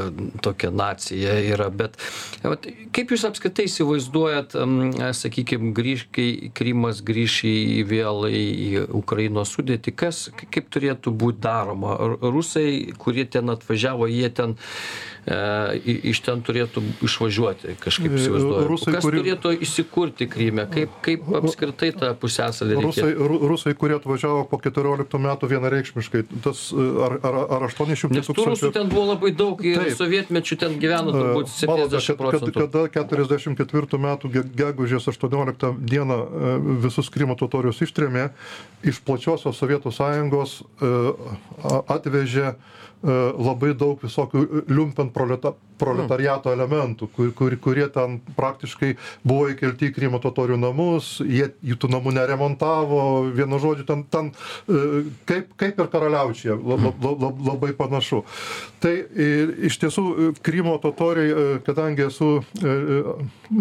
tokia 0.44 0.70
nacija 0.74 1.36
yra 1.54 1.68
bet 1.70 1.98
vat 2.44 2.68
kaip 2.96 3.14
jūs 3.14 3.26
apskritai 3.28 3.66
įsivaizduojat 3.70 4.56
sakykim 5.16 5.72
grįš 5.76 6.06
kai 6.14 6.28
krymas 6.56 7.02
grįš 7.06 7.40
į 7.48 7.82
vėl 7.90 8.28
į 8.30 8.86
ukrainos 8.96 9.54
sudėtį 9.56 9.96
kas 9.96 10.26
kaip 10.36 10.70
turėtų 10.72 11.12
būt 11.16 11.40
daroma? 11.42 11.96
Rusai 12.22 12.92
kurie 13.00 13.26
ten 13.30 13.52
atvažiavo 13.52 14.08
jie 14.10 14.30
ten 14.30 14.56
E, 15.26 15.98
iš 16.06 16.20
ten 16.22 16.38
turėtų 16.46 16.78
išvažiuoti, 17.02 17.72
kažkaip 17.82 18.12
e, 18.12 18.18
įsivaizduoju. 18.20 18.66
Rusai, 18.70 18.92
Kas 18.94 19.02
kurie... 19.02 19.18
turėtų 19.24 19.50
įsikurti 19.66 20.28
Kryme, 20.30 20.68
kaip, 20.70 20.92
kaip 21.02 21.24
apskritai 21.40 21.88
tą 21.98 22.12
pusęsalį 22.22 22.76
rusai, 22.84 23.08
rusai, 23.18 23.72
kurie 23.74 23.96
atvažiavo 23.98 24.44
po 24.46 24.60
14 24.62 25.18
metų 25.24 25.50
vienareikšmiškai, 25.50 26.22
tas 26.44 26.62
ar, 26.76 27.16
ar, 27.26 27.40
ar 27.58 27.66
800 27.66 28.14
Nes 28.14 28.30
tūkstančių. 28.30 28.52
Rusų 28.52 28.70
ten 28.78 28.92
buvo 28.92 29.08
labai 29.08 29.32
daug 29.34 29.66
ir 29.66 29.82
Taip. 29.82 29.98
sovietmečių 29.98 30.60
ten 30.62 30.78
gyveno 30.78 31.10
e, 31.10 31.18
turbūt 31.18 31.52
70 31.56 32.22
procentų. 32.22 32.54
Kada 32.60 32.86
44 32.94 34.02
metų 34.06 34.32
gegužės 34.62 35.10
18 35.10 35.74
dieną 35.90 36.22
visus 36.86 37.10
Krymo 37.10 37.34
totorius 37.34 37.82
ištrėmė, 37.82 38.28
iš 38.86 39.02
plačiosios 39.02 39.58
Sovietų 39.58 39.90
sąjungos 39.90 40.60
atvežė 41.98 42.54
E, 42.95 42.95
labai 43.06 43.72
daug 43.78 44.00
visokių 44.02 44.64
liumpen 44.66 45.12
proleta, 45.14 45.54
proletariato 45.78 46.52
elementų, 46.54 47.08
kur, 47.12 47.30
kur, 47.36 47.56
kurie 47.62 47.86
ten 47.92 48.18
praktiškai 48.36 48.94
buvo 49.26 49.50
įkelti 49.52 49.90
į 49.90 49.94
Krymo 49.96 50.20
totorių 50.22 50.58
namus, 50.60 51.16
jie 51.20 51.50
jų 51.66 51.78
tų 51.82 51.90
namų 51.92 52.14
neremontavo, 52.16 53.00
vienu 53.36 53.60
žodžiu, 53.62 53.86
ten, 53.88 54.04
ten 54.12 54.30
e, 54.32 55.04
kaip, 55.28 55.52
kaip 55.60 55.80
ir 55.82 55.90
karaliaučiai, 55.92 56.56
lab, 56.56 56.88
lab, 57.04 57.42
labai 57.46 57.72
panašu. 57.76 58.22
Tai 58.82 58.92
iš 59.68 59.78
tiesų 59.82 60.06
Krymo 60.44 60.76
totoriai, 60.82 61.28
e, 61.28 61.58
kadangi 61.66 62.06
esu 62.08 62.30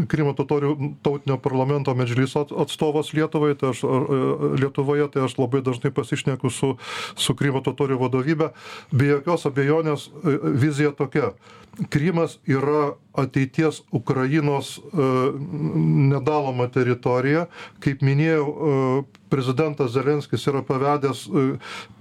Krymo 0.10 0.34
totorių 0.38 0.76
tautinio 1.06 1.38
parlamento 1.42 1.94
medžlyso 1.98 2.46
atstovas 2.64 3.12
Lietuvai, 3.16 3.54
tai 3.60 3.74
aš, 3.74 3.84
Lietuvoje, 4.60 5.08
tai 5.14 5.26
aš 5.28 5.38
labai 5.40 5.62
dažnai 5.66 5.92
pasišneku 5.96 6.52
su, 6.54 6.76
su 7.20 7.36
Krymo 7.38 7.62
totorių 7.66 8.00
vadovybė, 8.06 8.52
be 8.96 9.12
jokios 9.12 9.35
abejonės 9.50 10.08
vizija 10.64 10.96
tokia. 10.96 11.34
Krymas 11.90 12.38
yra 12.48 12.94
ateities 13.14 13.82
ukrainos 13.92 14.78
e, 14.78 14.82
nedaloma 16.12 16.70
teritorija. 16.72 17.46
Kaip 17.84 18.04
minėjau 18.06 18.46
e, 18.48 18.78
prezidentas 19.32 19.92
zelenskis 19.96 20.48
yra 20.48 20.62
pavedęs 20.64 21.26
e, 21.28 21.46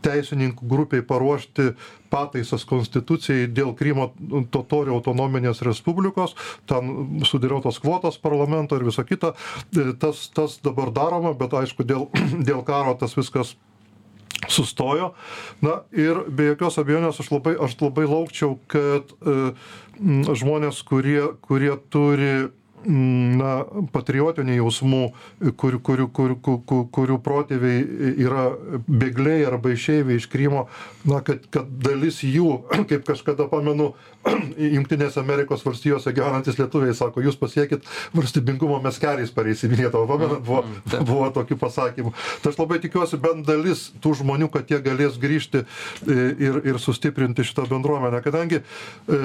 teisininkų 0.06 0.68
grupei 0.70 1.02
paruošti 1.02 1.72
pataisas 2.12 2.62
konstitucijai 2.70 3.48
dėl 3.50 3.74
krymo 3.74 4.12
totorių 4.54 4.94
autonominės 4.94 5.64
respublikos 5.66 6.36
ten 6.70 7.24
sudėliotos 7.26 7.82
kvotos 7.82 8.20
parlamento 8.22 8.78
ir 8.78 8.86
visa 8.86 9.02
kita. 9.02 9.34
Tas 9.98 10.28
tas 10.34 10.60
dabar 10.62 10.94
daroma 10.94 11.34
bet 11.34 11.56
aišku 11.64 11.86
dėl 11.86 12.10
dėl 12.48 12.62
karo 12.66 12.94
tas 13.00 13.18
viskas 13.18 13.56
sustojo. 14.52 15.12
Na 15.64 15.80
ir 15.92 16.24
be 16.28 16.50
jokios 16.52 16.78
abejonės 16.82 17.20
aš 17.22 17.30
labai, 17.34 17.54
aš 17.60 17.78
labai 17.80 18.06
laukčiau, 18.08 18.58
kad 18.70 19.14
e, 19.22 19.54
žmonės, 20.40 20.82
kurie, 20.88 21.22
kurie 21.44 21.72
turi 21.92 22.34
na, 22.86 23.52
patriotinių 23.94 24.58
jausmų, 24.58 25.02
kur, 25.60 25.78
kur, 25.84 26.04
kur, 26.12 26.36
kur, 26.44 26.84
kurių 26.94 27.18
protėviai 27.24 27.84
yra 28.24 28.48
bėgliai 28.88 29.44
arba 29.48 29.74
išeiviai 29.74 30.20
iš 30.20 30.28
Krymo, 30.32 30.66
na, 31.08 31.20
kad, 31.24 31.46
kad 31.54 31.70
dalis 31.84 32.22
jų, 32.24 32.62
kaip 32.90 33.06
kažkada 33.08 33.48
pamenu, 33.50 33.92
Junktinėse 34.74 35.20
Amerikos 35.20 35.64
valstijose 35.64 36.12
gyvenantis 36.16 36.56
lietuviai 36.58 36.94
sako, 36.96 37.22
jūs 37.24 37.36
pasiekit 37.40 37.84
valstybingumo 38.16 38.78
mes 38.84 38.98
keliais 39.00 39.32
pareisim 39.34 39.74
į 39.74 39.82
Lietuvą. 39.82 40.06
Pamenat, 40.08 40.40
buvo, 40.46 40.62
mm, 40.64 41.04
buvo 41.04 41.28
tokių 41.34 41.58
pasakymų. 41.60 42.14
Tai 42.42 42.52
aš 42.52 42.60
labai 42.60 42.78
tikiuosi 42.82 43.20
bent 43.20 43.44
dalis 43.48 43.86
tų 44.04 44.14
žmonių, 44.22 44.48
kad 44.54 44.70
jie 44.72 44.80
galės 44.84 45.18
grįžti 45.20 45.64
e, 45.64 46.18
ir, 46.46 46.60
ir 46.72 46.80
sustiprinti 46.80 47.44
šitą 47.46 47.66
bendruomenę. 47.70 48.22
Kadangi 48.24 48.60
e, 48.62 49.20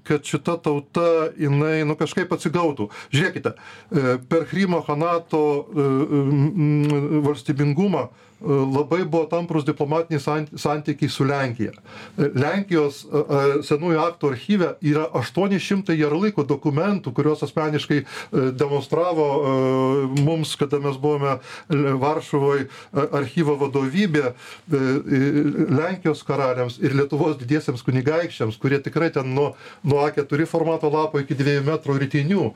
kad 0.08 0.26
šita 0.26 0.58
tauta, 0.64 0.87
jinai 1.38 1.82
nu, 1.88 1.96
kažkaip 1.98 2.32
atsigautų. 2.32 2.88
Žiūrėkite, 3.14 3.54
e, 3.54 4.16
per 4.28 4.46
Krymo 4.50 4.80
Hanato 4.86 5.42
e, 5.68 5.88
valstybingumą 7.26 8.08
labai 8.40 9.02
buvo 9.04 9.24
tamprus 9.30 9.64
diplomatiniai 9.66 10.46
santykiai 10.54 11.10
su 11.10 11.26
Lenkija. 11.26 11.72
Lenkijos 12.16 13.00
senųjų 13.66 13.98
aktų 14.04 14.30
archyve 14.32 14.68
yra 14.86 15.08
800 15.18 15.96
jarlaiko 15.98 16.44
dokumentų, 16.46 17.12
kuriuos 17.16 17.42
asmeniškai 17.46 18.04
demonstravo 18.58 19.26
mums, 20.22 20.54
kada 20.60 20.78
mes 20.82 20.98
buvome 21.00 21.38
Varšuvoje 21.68 22.68
archyvo 22.94 23.56
vadovybė 23.58 24.32
Lenkijos 24.70 26.22
karaliams 26.26 26.78
ir 26.82 26.94
Lietuvos 26.98 27.38
didiesiams 27.40 27.82
kunigaikščiams, 27.86 28.58
kurie 28.62 28.78
tikrai 28.82 29.10
ten 29.14 29.34
nuo, 29.34 29.52
nuo 29.82 30.04
A4 30.06 30.46
formato 30.46 30.90
lapo 30.92 31.18
iki 31.22 31.36
2 31.38 31.58
metrų 31.66 31.98
rytinių. 32.04 32.46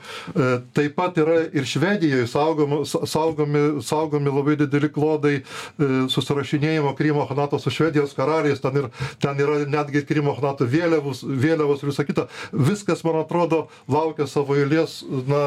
Taip 0.76 0.96
pat 0.98 1.18
yra 1.18 1.40
ir 1.50 1.66
Švedijoje 1.68 2.28
saugomi, 2.30 2.82
saugomi, 2.86 3.64
saugomi 3.82 4.30
labai 4.32 4.56
dideli 4.60 4.90
klodai 4.92 5.36
susirašinėjimo 5.78 6.94
Krymo 6.98 7.26
Hanato 7.28 7.58
su 7.62 7.70
Švedijos 7.72 8.14
karaliais, 8.16 8.60
ten, 8.62 8.76
ir, 8.82 8.88
ten 9.22 9.40
yra 9.40 9.62
netgi 9.68 10.04
Krymo 10.08 10.34
Hanato 10.36 10.66
vėliavos, 10.68 11.22
vėliavos 11.24 11.82
ir 11.82 11.92
visa 11.92 12.06
kita. 12.08 12.26
Viskas, 12.52 13.04
man 13.06 13.20
atrodo, 13.22 13.66
laukia 13.90 14.26
savo 14.30 14.56
eilės 14.58 15.00
na, 15.28 15.42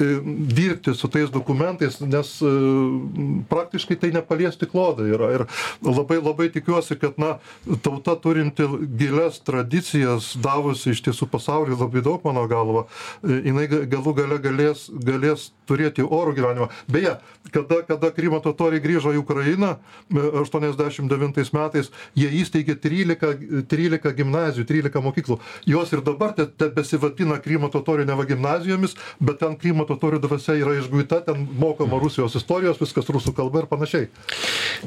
dirbti 0.00 0.94
su 0.96 1.10
tais 1.12 1.30
dokumentais, 1.32 2.00
nes 2.02 2.32
praktiškai 3.50 3.98
tai 4.00 4.12
nepaliesti 4.16 4.68
klodai 4.70 5.10
yra. 5.14 5.30
Ir 5.38 5.46
labai 5.86 6.20
labai 6.20 6.50
tikiuosi, 6.52 6.98
kad 7.00 7.18
na, 7.20 7.36
tauta 7.84 8.16
turinti 8.20 8.66
gilias 8.98 9.40
tradicijas, 9.46 10.34
davusi 10.40 10.94
iš 10.94 11.04
tiesų 11.08 11.30
pasauliui 11.30 11.78
labai 11.78 12.04
daug, 12.04 12.22
mano 12.26 12.46
galva, 12.50 12.86
jinai 13.22 13.66
galų 13.68 14.14
gale 14.18 14.40
galės, 14.42 14.88
galės 14.90 15.50
turėti 15.68 16.04
orų 16.04 16.34
gyvenimą. 16.38 16.68
Beje, 16.90 17.16
kada, 17.54 17.82
kada 17.86 18.10
Krymo 18.14 18.40
totoriai 18.42 18.79
grįžo 18.82 19.14
į 19.14 19.20
Ukrainą 19.22 19.76
89 20.10 21.52
metais, 21.56 21.90
jie 22.18 22.30
įsteigė 22.40 22.76
13, 22.80 23.64
13 23.70 24.14
gimnazijų, 24.16 24.66
13 24.68 25.04
mokyklų. 25.04 25.38
Jos 25.70 25.92
ir 25.94 26.04
dabar 26.06 26.34
te, 26.36 26.46
te 26.46 26.70
besivadina 26.74 27.38
Krymo 27.42 27.70
totorių 27.72 28.06
neva 28.08 28.26
gimnazijomis, 28.28 28.96
bet 29.20 29.40
ten 29.42 29.56
Krymo 29.60 29.86
totorių 29.88 30.22
dvasia 30.24 30.56
yra 30.60 30.76
išguita, 30.80 31.22
ten 31.26 31.46
mokoma 31.60 32.00
Rusijos 32.02 32.36
istorijos, 32.38 32.80
viskas 32.82 33.10
rusų 33.12 33.34
kalba 33.36 33.64
ir 33.64 33.70
panašiai. 33.70 34.08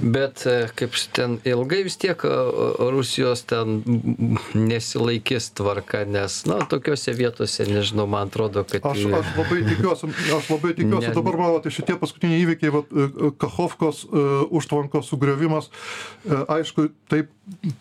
Bet 0.02 0.46
kaip 0.78 0.98
ten 1.16 1.38
ilgai 1.48 1.84
vis 1.88 1.98
tiek 2.02 2.20
Rusijos 2.24 3.46
ten 3.50 3.82
nesilaikys 4.58 5.52
tvarka, 5.58 6.04
nes, 6.10 6.44
na, 6.50 6.62
tokiuose 6.70 7.14
vietose, 7.18 7.68
nežinau, 7.70 8.08
man 8.10 8.32
atrodo, 8.32 8.64
kad... 8.68 8.86
Aš, 8.94 9.06
aš 9.20 9.32
labai 9.38 9.62
tikiuosi, 9.68 10.12
aš 10.38 10.50
labai 10.54 10.74
tikiuosi, 10.78 11.08
ne... 11.12 11.16
dabar 11.18 11.39
matote, 11.39 11.74
šitie 11.74 11.98
paskutiniai 12.02 12.44
įvykiai, 12.46 12.74
va, 12.74 12.84
Kachovkos 13.44 13.83
uh, 13.92 14.44
užtvankos 14.54 15.10
sugriovimas, 15.12 15.70
uh, 15.70 16.46
aišku, 16.58 16.90
taip 17.12 17.32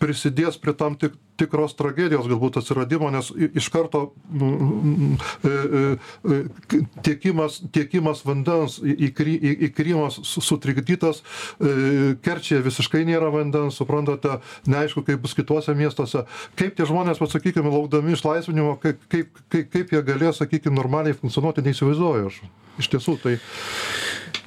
prisidės 0.01 0.57
prie 0.59 0.73
tam 0.75 0.97
tik, 0.99 1.15
tikros 1.39 1.73
tragedijos 1.77 2.27
galbūt 2.29 2.59
atsiradimo, 2.59 3.09
nes 3.13 3.29
iš 3.33 3.69
karto 3.73 4.03
mm, 4.29 5.15
mm, 5.43 6.49
tiekimas, 7.05 7.59
tiekimas 7.73 8.23
vandens 8.27 8.77
į, 8.83 9.09
į, 9.09 9.53
į 9.67 9.69
Krymas 9.75 10.19
sutrikdytas, 10.35 11.23
Kerčėje 12.23 12.61
visiškai 12.67 13.03
nėra 13.07 13.31
vandens, 13.33 13.79
suprantate, 13.79 14.39
neaišku, 14.69 15.05
kaip 15.07 15.23
bus 15.23 15.35
kituose 15.37 15.73
miestuose. 15.77 16.25
Kaip 16.59 16.77
tie 16.77 16.87
žmonės, 16.89 17.21
pasakykime, 17.21 17.71
laukdami 17.73 18.13
išlaisvinimo, 18.17 18.75
kaip, 18.83 19.01
kaip, 19.11 19.43
kaip, 19.53 19.71
kaip 19.73 19.95
jie 19.95 20.03
galės, 20.05 20.41
sakykime, 20.41 20.75
normaliai 20.77 21.17
funkcionuoti, 21.17 21.65
neįsivaizduoju 21.65 22.29
aš. 22.29 22.43
Iš 22.81 22.89
tiesų, 22.93 23.17
tai 23.21 23.37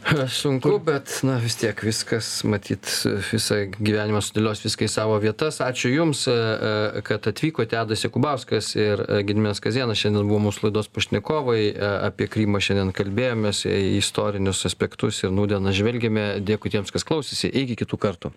Sunku, 0.28 0.78
bet 0.78 1.10
na 1.26 1.36
vis 1.42 1.56
tiek 1.58 1.80
viskas, 1.82 2.28
matyt, 2.46 2.86
visą 3.30 3.58
gyvenimą 3.74 4.20
sudėlios 4.22 4.62
viską 4.64 4.86
į 4.86 4.90
savo 4.92 5.18
vietas. 5.22 5.58
Ačiū 5.64 5.90
Jums, 5.90 6.24
kad 7.06 7.26
atvykote, 7.30 7.78
Adas 7.80 8.06
Jakubauskas 8.06 8.72
ir 8.78 9.02
Gidmės 9.26 9.62
Kazienas. 9.64 9.98
Šiandien 10.00 10.28
buvo 10.30 10.44
mūsų 10.46 10.68
laidos 10.68 10.90
pašnekovai. 10.94 11.60
Apie 12.06 12.30
Krymą 12.30 12.62
šiandien 12.62 12.94
kalbėjomės, 12.96 13.64
istorinius 13.98 14.62
aspektus 14.68 15.24
ir 15.24 15.34
nūdieną 15.34 15.74
žvelgėme. 15.74 16.28
Dėkui 16.46 16.76
tiems, 16.76 16.94
kas 16.94 17.06
klausėsi. 17.06 17.50
Iki 17.50 17.82
kitų 17.82 18.00
kartų. 18.06 18.36